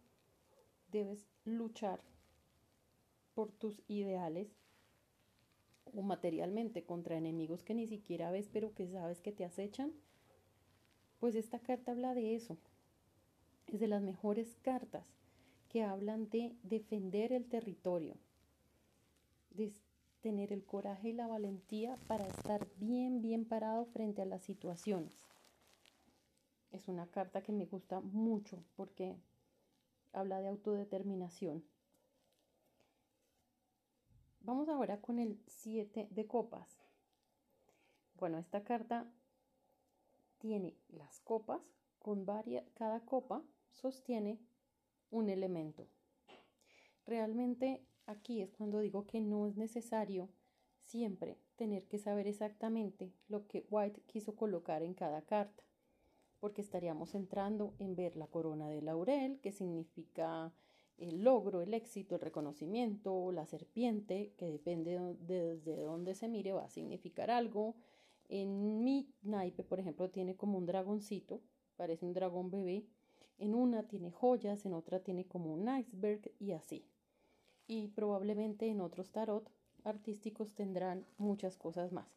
debes 0.92 1.28
luchar 1.46 2.02
por 3.34 3.52
tus 3.52 3.82
ideales 3.88 4.48
o 5.96 6.02
materialmente 6.02 6.84
contra 6.84 7.18
enemigos 7.18 7.64
que 7.64 7.74
ni 7.74 7.88
siquiera 7.88 8.32
ves 8.32 8.50
pero 8.52 8.74
que 8.74 8.88
sabes 8.88 9.22
que 9.22 9.32
te 9.32 9.46
acechan. 9.46 9.94
Pues 11.20 11.36
esta 11.36 11.60
carta 11.60 11.92
habla 11.92 12.14
de 12.14 12.36
eso, 12.36 12.58
es 13.68 13.80
de 13.80 13.88
las 13.88 14.02
mejores 14.02 14.58
cartas 14.62 15.08
que 15.70 15.84
hablan 15.84 16.30
de 16.30 16.56
defender 16.64 17.32
el 17.32 17.46
territorio, 17.46 18.16
de 19.52 19.72
tener 20.24 20.54
el 20.54 20.64
coraje 20.64 21.10
y 21.10 21.14
la 21.14 21.28
valentía 21.28 21.98
para 22.08 22.26
estar 22.26 22.66
bien, 22.78 23.22
bien 23.22 23.46
parado 23.46 23.86
frente 23.86 24.22
a 24.22 24.26
las 24.26 24.42
situaciones. 24.42 25.14
Es 26.72 26.88
una 26.88 27.06
carta 27.08 27.44
que 27.44 27.52
me 27.52 27.66
gusta 27.66 28.00
mucho 28.00 28.64
porque 28.78 29.18
habla 30.14 30.40
de 30.40 30.48
autodeterminación. 30.48 31.66
Vamos 34.40 34.70
ahora 34.70 35.02
con 35.02 35.20
el 35.20 35.40
7 35.48 36.08
de 36.10 36.26
copas. 36.26 36.70
Bueno, 38.16 38.38
esta 38.40 38.64
carta 38.64 39.06
tiene 40.40 40.78
las 40.88 41.20
copas 41.20 41.62
con 42.00 42.26
varias, 42.26 42.64
cada 42.76 43.02
copa 43.02 43.44
sostiene 43.72 44.40
un 45.12 45.30
elemento. 45.30 45.90
Realmente 47.06 47.86
aquí 48.06 48.42
es 48.42 48.52
cuando 48.52 48.80
digo 48.80 49.06
que 49.06 49.22
no 49.22 49.48
es 49.48 49.56
necesario 49.58 50.30
siempre 50.84 51.38
tener 51.56 51.88
que 51.88 51.98
saber 51.98 52.28
exactamente 52.28 53.14
lo 53.28 53.48
que 53.48 53.66
White 53.70 54.02
quiso 54.06 54.36
colocar 54.36 54.84
en 54.84 54.94
cada 54.94 55.22
carta, 55.22 55.64
porque 56.40 56.62
estaríamos 56.62 57.16
entrando 57.16 57.74
en 57.80 57.96
ver 57.96 58.16
la 58.16 58.28
corona 58.28 58.68
de 58.68 58.82
laurel, 58.82 59.40
que 59.40 59.52
significa 59.52 60.54
el 60.98 61.24
logro, 61.24 61.62
el 61.62 61.74
éxito, 61.74 62.16
el 62.16 62.22
reconocimiento, 62.22 63.32
la 63.32 63.46
serpiente, 63.46 64.34
que 64.38 64.48
depende 64.48 65.00
de 65.00 65.56
desde 65.56 65.84
dónde 65.84 66.16
se 66.16 66.28
mire, 66.28 66.54
va 66.54 66.66
a 66.66 66.70
significar 66.70 67.32
algo. 67.32 67.76
En 68.30 68.84
mi 68.84 69.14
naipe, 69.22 69.64
por 69.64 69.80
ejemplo, 69.80 70.10
tiene 70.10 70.36
como 70.36 70.58
un 70.58 70.66
dragoncito, 70.66 71.42
parece 71.78 72.06
un 72.06 72.14
dragón 72.14 72.52
bebé. 72.52 72.86
En 73.38 73.56
una 73.56 73.88
tiene 73.88 74.12
joyas, 74.12 74.66
en 74.66 74.74
otra 74.74 75.00
tiene 75.00 75.26
como 75.26 75.54
un 75.54 75.68
iceberg 75.78 76.32
y 76.40 76.52
así. 76.52 76.86
Y 77.68 77.90
probablemente 77.90 78.68
en 78.68 78.82
otros 78.82 79.12
tarot 79.12 79.50
artísticos 79.84 80.54
tendrán 80.54 81.06
muchas 81.18 81.58
cosas 81.58 81.92
más. 81.92 82.08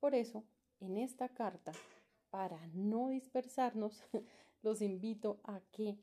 Por 0.00 0.14
eso, 0.14 0.44
en 0.80 0.96
esta 0.96 1.28
carta, 1.28 1.72
para 2.30 2.66
no 2.74 3.08
dispersarnos, 3.08 4.02
los 4.62 4.82
invito 4.82 5.40
a 5.44 5.60
que 5.72 5.98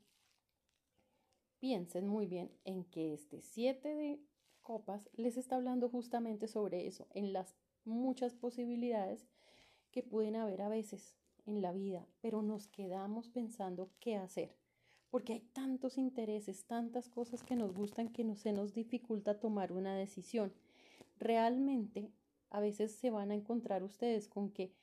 piensen 1.58 2.06
muy 2.06 2.26
bien 2.26 2.50
en 2.64 2.84
que 2.84 3.14
este 3.14 3.40
7 3.40 3.94
de 3.94 4.20
copas 4.62 5.08
les 5.14 5.36
está 5.36 5.56
hablando 5.56 5.88
justamente 5.88 6.48
sobre 6.48 6.86
eso, 6.86 7.06
en 7.14 7.32
las 7.32 7.56
muchas 7.84 8.34
posibilidades 8.34 9.26
que 9.92 10.02
pueden 10.02 10.36
haber 10.36 10.60
a 10.62 10.68
veces 10.68 11.16
en 11.46 11.62
la 11.62 11.72
vida, 11.72 12.06
pero 12.20 12.42
nos 12.42 12.66
quedamos 12.68 13.28
pensando 13.28 13.90
qué 14.00 14.16
hacer, 14.16 14.54
porque 15.16 15.32
hay 15.32 15.40
tantos 15.54 15.96
intereses, 15.96 16.66
tantas 16.66 17.08
cosas 17.08 17.42
que 17.42 17.56
nos 17.56 17.72
gustan 17.72 18.10
que 18.10 18.22
no, 18.22 18.36
se 18.36 18.52
nos 18.52 18.74
dificulta 18.74 19.40
tomar 19.40 19.72
una 19.72 19.96
decisión. 19.96 20.52
Realmente, 21.18 22.12
a 22.50 22.60
veces 22.60 22.92
se 22.92 23.08
van 23.08 23.30
a 23.30 23.34
encontrar 23.34 23.82
ustedes 23.82 24.28
con 24.28 24.50
que 24.50 24.74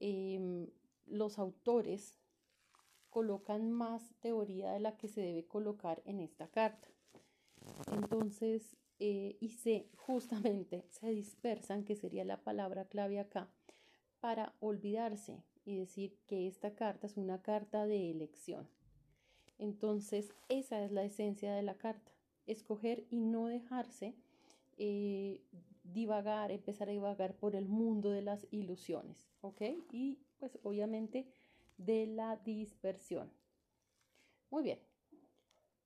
em, 0.00 0.70
los 1.04 1.38
autores 1.38 2.16
colocan 3.10 3.70
más 3.72 4.14
teoría 4.20 4.72
de 4.72 4.80
la 4.80 4.96
que 4.96 5.06
se 5.06 5.20
debe 5.20 5.44
colocar 5.44 6.00
en 6.06 6.20
esta 6.20 6.48
carta. 6.48 6.88
Entonces, 7.92 8.78
eh, 9.00 9.36
y 9.38 9.50
se 9.50 9.90
justamente 9.96 10.86
se 10.88 11.10
dispersan, 11.10 11.84
que 11.84 11.94
sería 11.94 12.24
la 12.24 12.42
palabra 12.42 12.86
clave 12.86 13.20
acá, 13.20 13.50
para 14.20 14.54
olvidarse 14.60 15.44
y 15.66 15.76
decir 15.76 16.16
que 16.26 16.46
esta 16.46 16.74
carta 16.74 17.06
es 17.06 17.18
una 17.18 17.42
carta 17.42 17.84
de 17.84 18.10
elección. 18.10 18.66
Entonces, 19.58 20.34
esa 20.48 20.84
es 20.84 20.92
la 20.92 21.04
esencia 21.04 21.54
de 21.54 21.62
la 21.62 21.76
carta, 21.76 22.12
escoger 22.46 23.06
y 23.10 23.20
no 23.20 23.46
dejarse 23.46 24.14
eh, 24.76 25.40
divagar, 25.84 26.50
empezar 26.50 26.88
a 26.88 26.92
divagar 26.92 27.36
por 27.36 27.54
el 27.54 27.68
mundo 27.68 28.10
de 28.10 28.22
las 28.22 28.46
ilusiones, 28.50 29.24
¿ok? 29.42 29.62
Y 29.92 30.18
pues 30.38 30.58
obviamente 30.62 31.26
de 31.76 32.06
la 32.06 32.36
dispersión. 32.36 33.30
Muy 34.50 34.62
bien, 34.62 34.80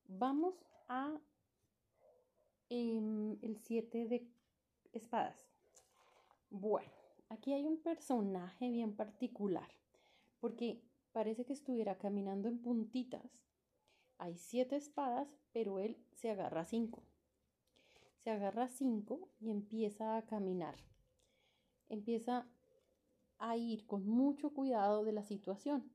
vamos 0.07 0.55
a 0.89 1.21
em, 2.71 3.39
el 3.43 3.59
7 3.59 4.07
de 4.07 4.27
espadas. 4.93 5.49
Bueno, 6.51 6.91
aquí 7.29 7.53
hay 7.53 7.67
un 7.67 7.79
personaje 7.79 8.71
bien 8.71 8.95
particular, 8.95 9.69
porque 10.41 10.81
parece 11.13 11.45
que 11.45 11.53
estuviera 11.53 11.99
caminando 11.99 12.49
en 12.49 12.59
puntitas. 12.59 13.39
Hay 14.19 14.37
siete 14.37 14.77
espadas, 14.77 15.29
pero 15.53 15.79
él 15.79 15.97
se 16.13 16.31
agarra 16.31 16.65
cinco. 16.65 17.05
Se 18.19 18.31
agarra 18.31 18.69
cinco 18.69 19.29
y 19.39 19.51
empieza 19.51 20.17
a 20.17 20.27
caminar. 20.27 20.77
Empieza 21.89 22.47
a 23.39 23.57
ir 23.57 23.87
con 23.87 24.07
mucho 24.07 24.51
cuidado 24.51 25.05
de 25.05 25.13
la 25.13 25.23
situación. 25.23 25.93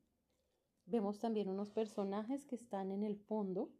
Vemos 0.85 1.19
también 1.19 1.49
unos 1.49 1.69
personajes 1.69 2.45
que 2.45 2.55
están 2.55 2.91
en 2.91 3.03
el 3.03 3.17
fondo. 3.17 3.71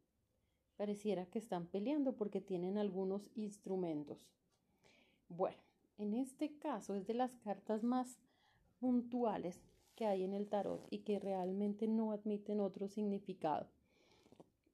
Pareciera 0.76 1.26
que 1.26 1.40
están 1.40 1.68
peleando 1.68 2.16
porque 2.16 2.42
tienen 2.42 2.78
algunos 2.78 3.32
instrumentos. 3.36 4.28
Bueno, 5.30 5.62
en 5.98 6.14
este 6.14 6.58
caso 6.58 6.96
es 6.96 7.08
de 7.08 7.14
las 7.14 7.38
cartas 7.38 7.84
más 7.84 8.20
puntuales 8.80 9.64
que 9.96 10.06
hay 10.06 10.24
en 10.24 10.34
el 10.34 10.50
tarot 10.50 10.86
y 10.90 11.00
que 11.00 11.20
realmente 11.20 11.88
no 11.88 12.12
admiten 12.12 12.60
otro 12.60 12.90
significado. 12.90 13.70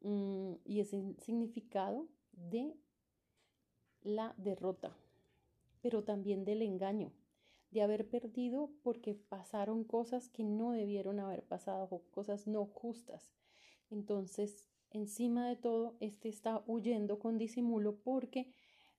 Mm, 0.02 0.54
y 0.66 0.80
es 0.80 0.94
el 0.94 1.18
significado 1.20 2.08
de 2.32 2.76
la 4.02 4.34
derrota, 4.38 4.96
pero 5.82 6.04
también 6.04 6.46
del 6.46 6.62
engaño 6.62 7.12
de 7.72 7.82
haber 7.82 8.08
perdido 8.10 8.72
porque 8.82 9.14
pasaron 9.14 9.84
cosas 9.84 10.30
que 10.30 10.44
no 10.44 10.72
debieron 10.72 11.20
haber 11.20 11.44
pasado 11.44 11.88
o 11.92 12.02
cosas 12.12 12.48
no 12.48 12.66
justas. 12.66 13.32
Entonces, 13.92 14.66
encima 14.92 15.48
de 15.48 15.56
todo, 15.56 15.96
este 16.00 16.30
está 16.30 16.64
huyendo 16.66 17.20
con 17.20 17.38
disimulo 17.38 17.98
porque 17.98 18.48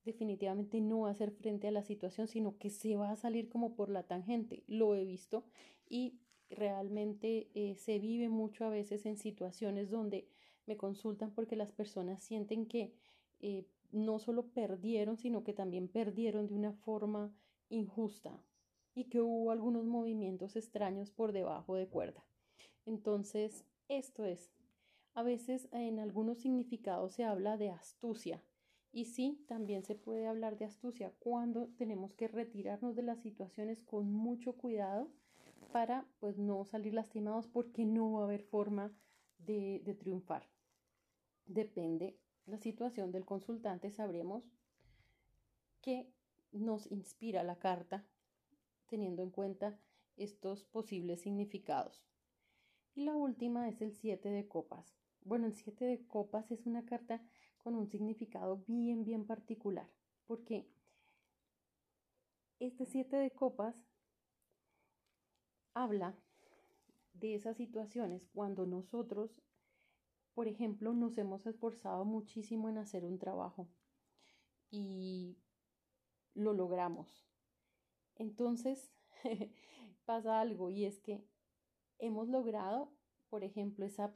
definitivamente 0.05 0.81
no 0.81 1.01
va 1.01 1.09
a 1.09 1.13
hacer 1.13 1.31
frente 1.33 1.69
a 1.69 1.73
la 1.73 1.83
situación, 1.83 2.29
sino 2.29 2.59
que 2.59 2.71
se 2.71 2.97
va 2.97 3.11
a 3.11 3.17
salir 3.17 3.49
como 3.49 3.75
por 3.75 3.91
la 3.91 4.05
tangente. 4.05 4.63
Lo 4.67 4.95
he 4.95 5.05
visto 5.05 5.45
y 5.89 6.21
realmente 6.49 7.49
eh, 7.55 7.75
se 7.77 7.99
vive 7.99 8.29
mucho 8.29 8.65
a 8.65 8.71
veces 8.71 9.07
en 9.07 9.17
situaciones 9.17 9.91
donde 9.91 10.29
me 10.67 10.77
consultan 10.77 11.33
porque 11.33 11.57
las 11.57 11.73
personas 11.73 12.23
sienten 12.23 12.67
que 12.67 12.93
eh, 13.41 13.67
no 13.93 14.19
solo 14.19 14.47
perdieron, 14.49 15.17
sino 15.17 15.43
que 15.43 15.53
también 15.53 15.89
perdieron 15.89 16.47
de 16.47 16.55
una 16.55 16.73
forma 16.73 17.33
injusta 17.69 18.43
y 18.95 19.05
que 19.05 19.21
hubo 19.21 19.51
algunos 19.51 19.85
movimientos 19.85 20.57
extraños 20.57 21.11
por 21.11 21.33
debajo 21.33 21.75
de 21.75 21.89
cuerda. 21.89 22.25
Entonces, 22.87 23.65
esto 23.89 24.25
es, 24.25 24.53
a 25.15 25.23
veces 25.23 25.69
en 25.73 25.99
algunos 25.99 26.39
significados 26.39 27.15
se 27.15 27.25
habla 27.25 27.57
de 27.57 27.71
astucia 27.71 28.43
y 28.93 29.05
sí, 29.05 29.45
también 29.47 29.85
se 29.85 29.95
puede 29.95 30.27
hablar 30.27 30.59
de 30.59 30.65
astucia 30.65 31.13
cuando 31.21 31.69
tenemos 31.77 32.15
que 32.15 32.27
retirarnos 32.27 32.97
de 32.97 33.03
las 33.03 33.21
situaciones 33.21 33.83
con 33.83 34.13
mucho 34.13 34.55
cuidado 34.55 35.09
para 35.73 36.05
pues 36.19 36.39
no 36.39 36.65
salir 36.65 36.95
lastimados 36.95 37.47
porque 37.47 37.85
no 37.85 38.13
va 38.13 38.23
a 38.23 38.25
haber 38.25 38.43
forma 38.43 38.93
de, 39.47 39.97
triunfar. 39.99 40.49
Depende 41.47 42.19
la 42.47 42.59
situación 42.59 43.13
del 43.13 43.25
consultante, 43.25 43.91
sabremos 43.91 44.45
que 45.81 46.13
nos 46.53 46.91
inspira 46.91 47.43
la 47.43 47.59
carta 47.59 48.05
teniendo 48.87 49.23
en 49.23 49.31
cuenta 49.31 49.79
estos 50.17 50.65
posibles 50.65 51.21
significados. 51.21 52.05
Y 52.95 53.05
la 53.05 53.17
última 53.17 53.69
es 53.69 53.81
el 53.81 53.93
7 53.93 54.31
de 54.31 54.49
copas. 54.49 54.97
Bueno, 55.23 55.47
el 55.47 55.55
7 55.55 55.85
de 55.85 56.07
copas 56.07 56.51
es 56.51 56.67
una 56.67 56.85
carta 56.85 57.23
con 57.59 57.75
un 57.75 57.89
significado 57.89 58.65
bien, 58.67 59.05
bien 59.05 59.27
particular, 59.27 59.89
porque 60.27 60.67
este 62.59 62.85
7 62.85 63.17
de 63.17 63.31
copas 63.31 63.77
habla 65.75 66.17
de 67.21 67.35
esas 67.35 67.57
situaciones 67.57 68.27
cuando 68.33 68.67
nosotros, 68.67 69.41
por 70.35 70.49
ejemplo, 70.49 70.95
nos 70.95 71.17
hemos 71.19 71.47
esforzado 71.47 72.05
muchísimo 72.05 72.69
en 72.69 72.79
hacer 72.79 73.05
un 73.05 73.19
trabajo 73.19 73.69
y 74.71 75.37
lo 76.35 76.53
logramos. 76.53 77.25
Entonces 78.17 78.93
pasa 80.05 80.41
algo 80.41 80.71
y 80.71 80.85
es 80.85 81.01
que 81.01 81.25
hemos 81.99 82.29
logrado, 82.29 82.93
por 83.29 83.45
ejemplo, 83.45 83.85
esa, 83.85 84.15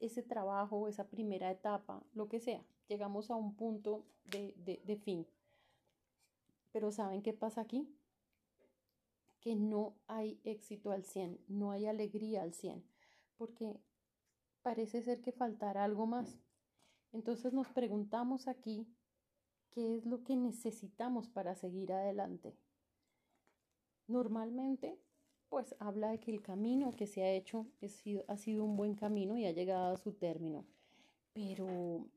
ese 0.00 0.22
trabajo, 0.22 0.88
esa 0.88 1.08
primera 1.08 1.50
etapa, 1.50 2.02
lo 2.12 2.28
que 2.28 2.40
sea, 2.40 2.64
llegamos 2.88 3.30
a 3.30 3.36
un 3.36 3.56
punto 3.56 4.06
de, 4.24 4.54
de 4.84 4.96
fin. 4.96 5.26
Pero 6.72 6.90
¿saben 6.90 7.22
qué 7.22 7.32
pasa 7.32 7.60
aquí? 7.60 7.88
Que 9.44 9.54
no 9.54 9.94
hay 10.06 10.40
éxito 10.42 10.90
al 10.90 11.04
100, 11.04 11.38
no 11.48 11.70
hay 11.70 11.84
alegría 11.86 12.42
al 12.42 12.54
100, 12.54 12.82
porque 13.36 13.78
parece 14.62 15.02
ser 15.02 15.20
que 15.20 15.32
faltará 15.32 15.84
algo 15.84 16.06
más. 16.06 16.40
Entonces 17.12 17.52
nos 17.52 17.68
preguntamos 17.68 18.48
aquí 18.48 18.88
qué 19.70 19.96
es 19.96 20.06
lo 20.06 20.24
que 20.24 20.34
necesitamos 20.34 21.28
para 21.28 21.54
seguir 21.54 21.92
adelante. 21.92 22.56
Normalmente, 24.06 24.98
pues 25.50 25.76
habla 25.78 26.08
de 26.10 26.20
que 26.20 26.30
el 26.30 26.40
camino 26.40 26.90
que 26.90 27.06
se 27.06 27.22
ha 27.22 27.30
hecho 27.30 27.66
ha 28.28 28.36
sido 28.38 28.64
un 28.64 28.76
buen 28.76 28.94
camino 28.94 29.36
y 29.36 29.44
ha 29.44 29.52
llegado 29.52 29.92
a 29.92 29.98
su 29.98 30.14
término. 30.14 30.64
Pero 31.34 32.08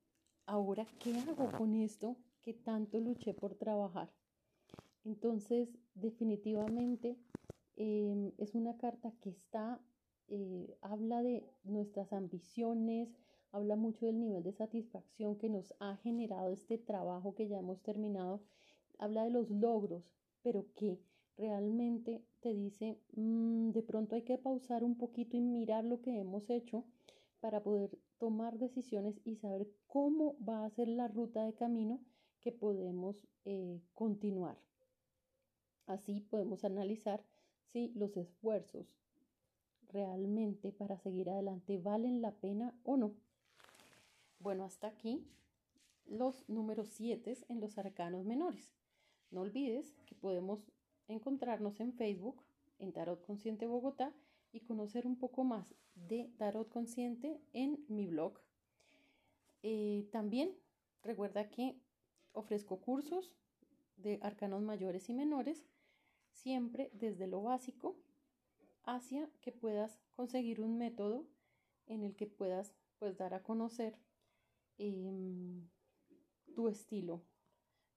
ahora, 0.46 0.88
¿qué 1.00 1.14
hago 1.20 1.52
con 1.52 1.76
esto 1.76 2.16
que 2.42 2.54
tanto 2.54 3.00
luché 3.00 3.34
por 3.34 3.54
trabajar? 3.56 4.10
Entonces, 5.08 5.70
definitivamente 5.96 7.16
em, 7.78 8.34
es 8.38 8.56
una 8.56 8.76
carta 8.76 9.14
que 9.22 9.30
está, 9.30 9.80
eh, 10.28 10.78
habla 10.82 11.24
de 11.24 11.50
nuestras 11.64 12.12
ambiciones, 12.12 13.08
habla 13.54 13.78
mucho 13.78 14.06
del 14.06 14.20
nivel 14.20 14.44
de 14.44 14.52
satisfacción 14.52 15.38
que 15.38 15.48
nos 15.48 15.74
ha 15.80 15.96
generado 15.96 16.52
este 16.52 16.78
trabajo 16.78 17.36
que 17.36 17.48
ya 17.48 17.58
hemos 17.58 17.82
terminado, 17.84 18.42
habla 19.00 19.24
de 19.24 19.30
los 19.30 19.50
logros, 19.50 20.12
pero 20.42 20.66
que 20.76 21.00
realmente 21.38 22.26
te 22.42 22.54
dice, 22.54 23.00
mm, 23.16 23.70
de 23.72 23.84
pronto 23.84 24.16
hay 24.16 24.24
que 24.24 24.38
pausar 24.38 24.84
un 24.84 24.98
poquito 24.98 25.38
y 25.38 25.42
mirar 25.42 25.86
lo 25.86 26.02
que 26.02 26.20
hemos 26.20 26.50
hecho 26.50 26.84
para 27.40 27.64
poder 27.64 27.98
tomar 28.18 28.58
decisiones 28.60 29.22
y 29.24 29.38
saber 29.38 29.70
cómo 29.88 30.36
va 30.46 30.66
a 30.66 30.70
ser 30.70 30.90
la 30.90 31.08
ruta 31.08 31.46
de 31.46 31.54
camino 31.54 32.02
que 32.42 32.52
podemos 32.52 33.26
eh, 33.46 33.80
continuar. 33.94 34.67
Así 35.88 36.22
podemos 36.22 36.64
analizar 36.64 37.24
si 37.72 37.90
los 37.96 38.16
esfuerzos 38.18 38.96
realmente 39.90 40.72
para 40.72 40.98
seguir 40.98 41.30
adelante 41.30 41.78
valen 41.78 42.22
la 42.22 42.32
pena 42.32 42.76
o 42.84 42.98
no. 42.98 43.14
Bueno, 44.40 44.66
hasta 44.66 44.88
aquí 44.88 45.26
los 46.06 46.48
números 46.48 46.90
7 46.90 47.38
en 47.50 47.60
los 47.60 47.78
arcanos 47.78 48.26
menores. 48.26 48.72
No 49.32 49.42
olvides 49.42 49.94
que 50.06 50.16
podemos 50.16 50.72
encontrarnos 51.08 51.80
en 51.80 51.94
Facebook, 51.94 52.44
en 52.80 52.94
Tarot 52.94 53.26
Consciente 53.26 53.66
Bogotá, 53.66 54.14
y 54.54 54.62
conocer 54.62 55.06
un 55.06 55.18
poco 55.18 55.44
más 55.44 55.76
de 55.96 56.32
Tarot 56.38 56.70
Consciente 56.70 57.42
en 57.54 57.84
mi 57.90 58.08
blog. 58.08 58.40
Eh, 59.64 60.08
también 60.12 60.56
recuerda 61.04 61.50
que 61.50 61.76
ofrezco 62.32 62.80
cursos 62.80 63.34
de 63.98 64.20
arcanos 64.22 64.62
mayores 64.62 65.10
y 65.10 65.14
menores, 65.14 65.66
siempre 66.38 66.90
desde 66.94 67.28
lo 67.28 67.42
básico 67.42 67.98
hacia 68.84 69.30
que 69.42 69.52
puedas 69.52 70.00
conseguir 70.16 70.62
un 70.62 70.78
método 70.78 71.28
en 71.88 72.04
el 72.04 72.16
que 72.16 72.28
puedas 72.28 72.76
pues 73.00 73.18
dar 73.18 73.34
a 73.34 73.44
conocer 73.44 73.98
em, 74.78 75.68
tu 76.56 76.68
estilo, 76.70 77.24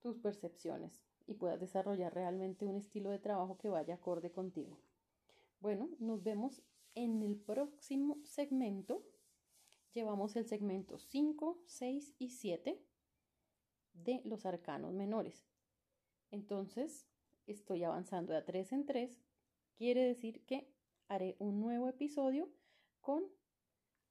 tus 0.00 0.18
percepciones 0.18 1.05
y 1.26 1.35
puedas 1.35 1.61
desarrollar 1.61 2.14
realmente 2.14 2.66
un 2.66 2.76
estilo 2.76 3.11
de 3.11 3.18
trabajo 3.18 3.57
que 3.57 3.68
vaya 3.68 3.94
acorde 3.94 4.33
contigo. 4.33 4.81
Bueno, 5.61 5.90
nos 5.98 6.22
vemos 6.22 6.62
en 6.94 7.22
el 7.22 7.37
próximo 7.37 8.18
segmento. 8.24 9.05
Llevamos 9.92 10.37
el 10.37 10.46
segmento 10.46 10.98
5, 10.98 11.62
6 11.66 12.14
y 12.18 12.31
7 12.31 12.83
de 13.92 14.22
los 14.24 14.46
arcanos 14.46 14.92
menores. 14.92 15.46
Entonces, 16.31 17.09
estoy 17.52 17.84
avanzando 17.84 18.32
de 18.32 18.38
a 18.38 18.44
3 18.44 18.72
en 18.72 18.86
3. 18.86 19.18
Quiere 19.76 20.04
decir 20.04 20.44
que 20.44 20.68
haré 21.08 21.36
un 21.38 21.60
nuevo 21.60 21.88
episodio 21.88 22.50
con 23.00 23.24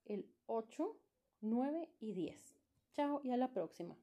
el 0.06 0.28
8, 0.47 0.97
9 1.41 1.89
y 1.99 2.13
10. 2.13 2.56
Chao 2.93 3.21
y 3.23 3.32
a 3.32 3.38
la 3.38 3.52
próxima. 3.52 3.99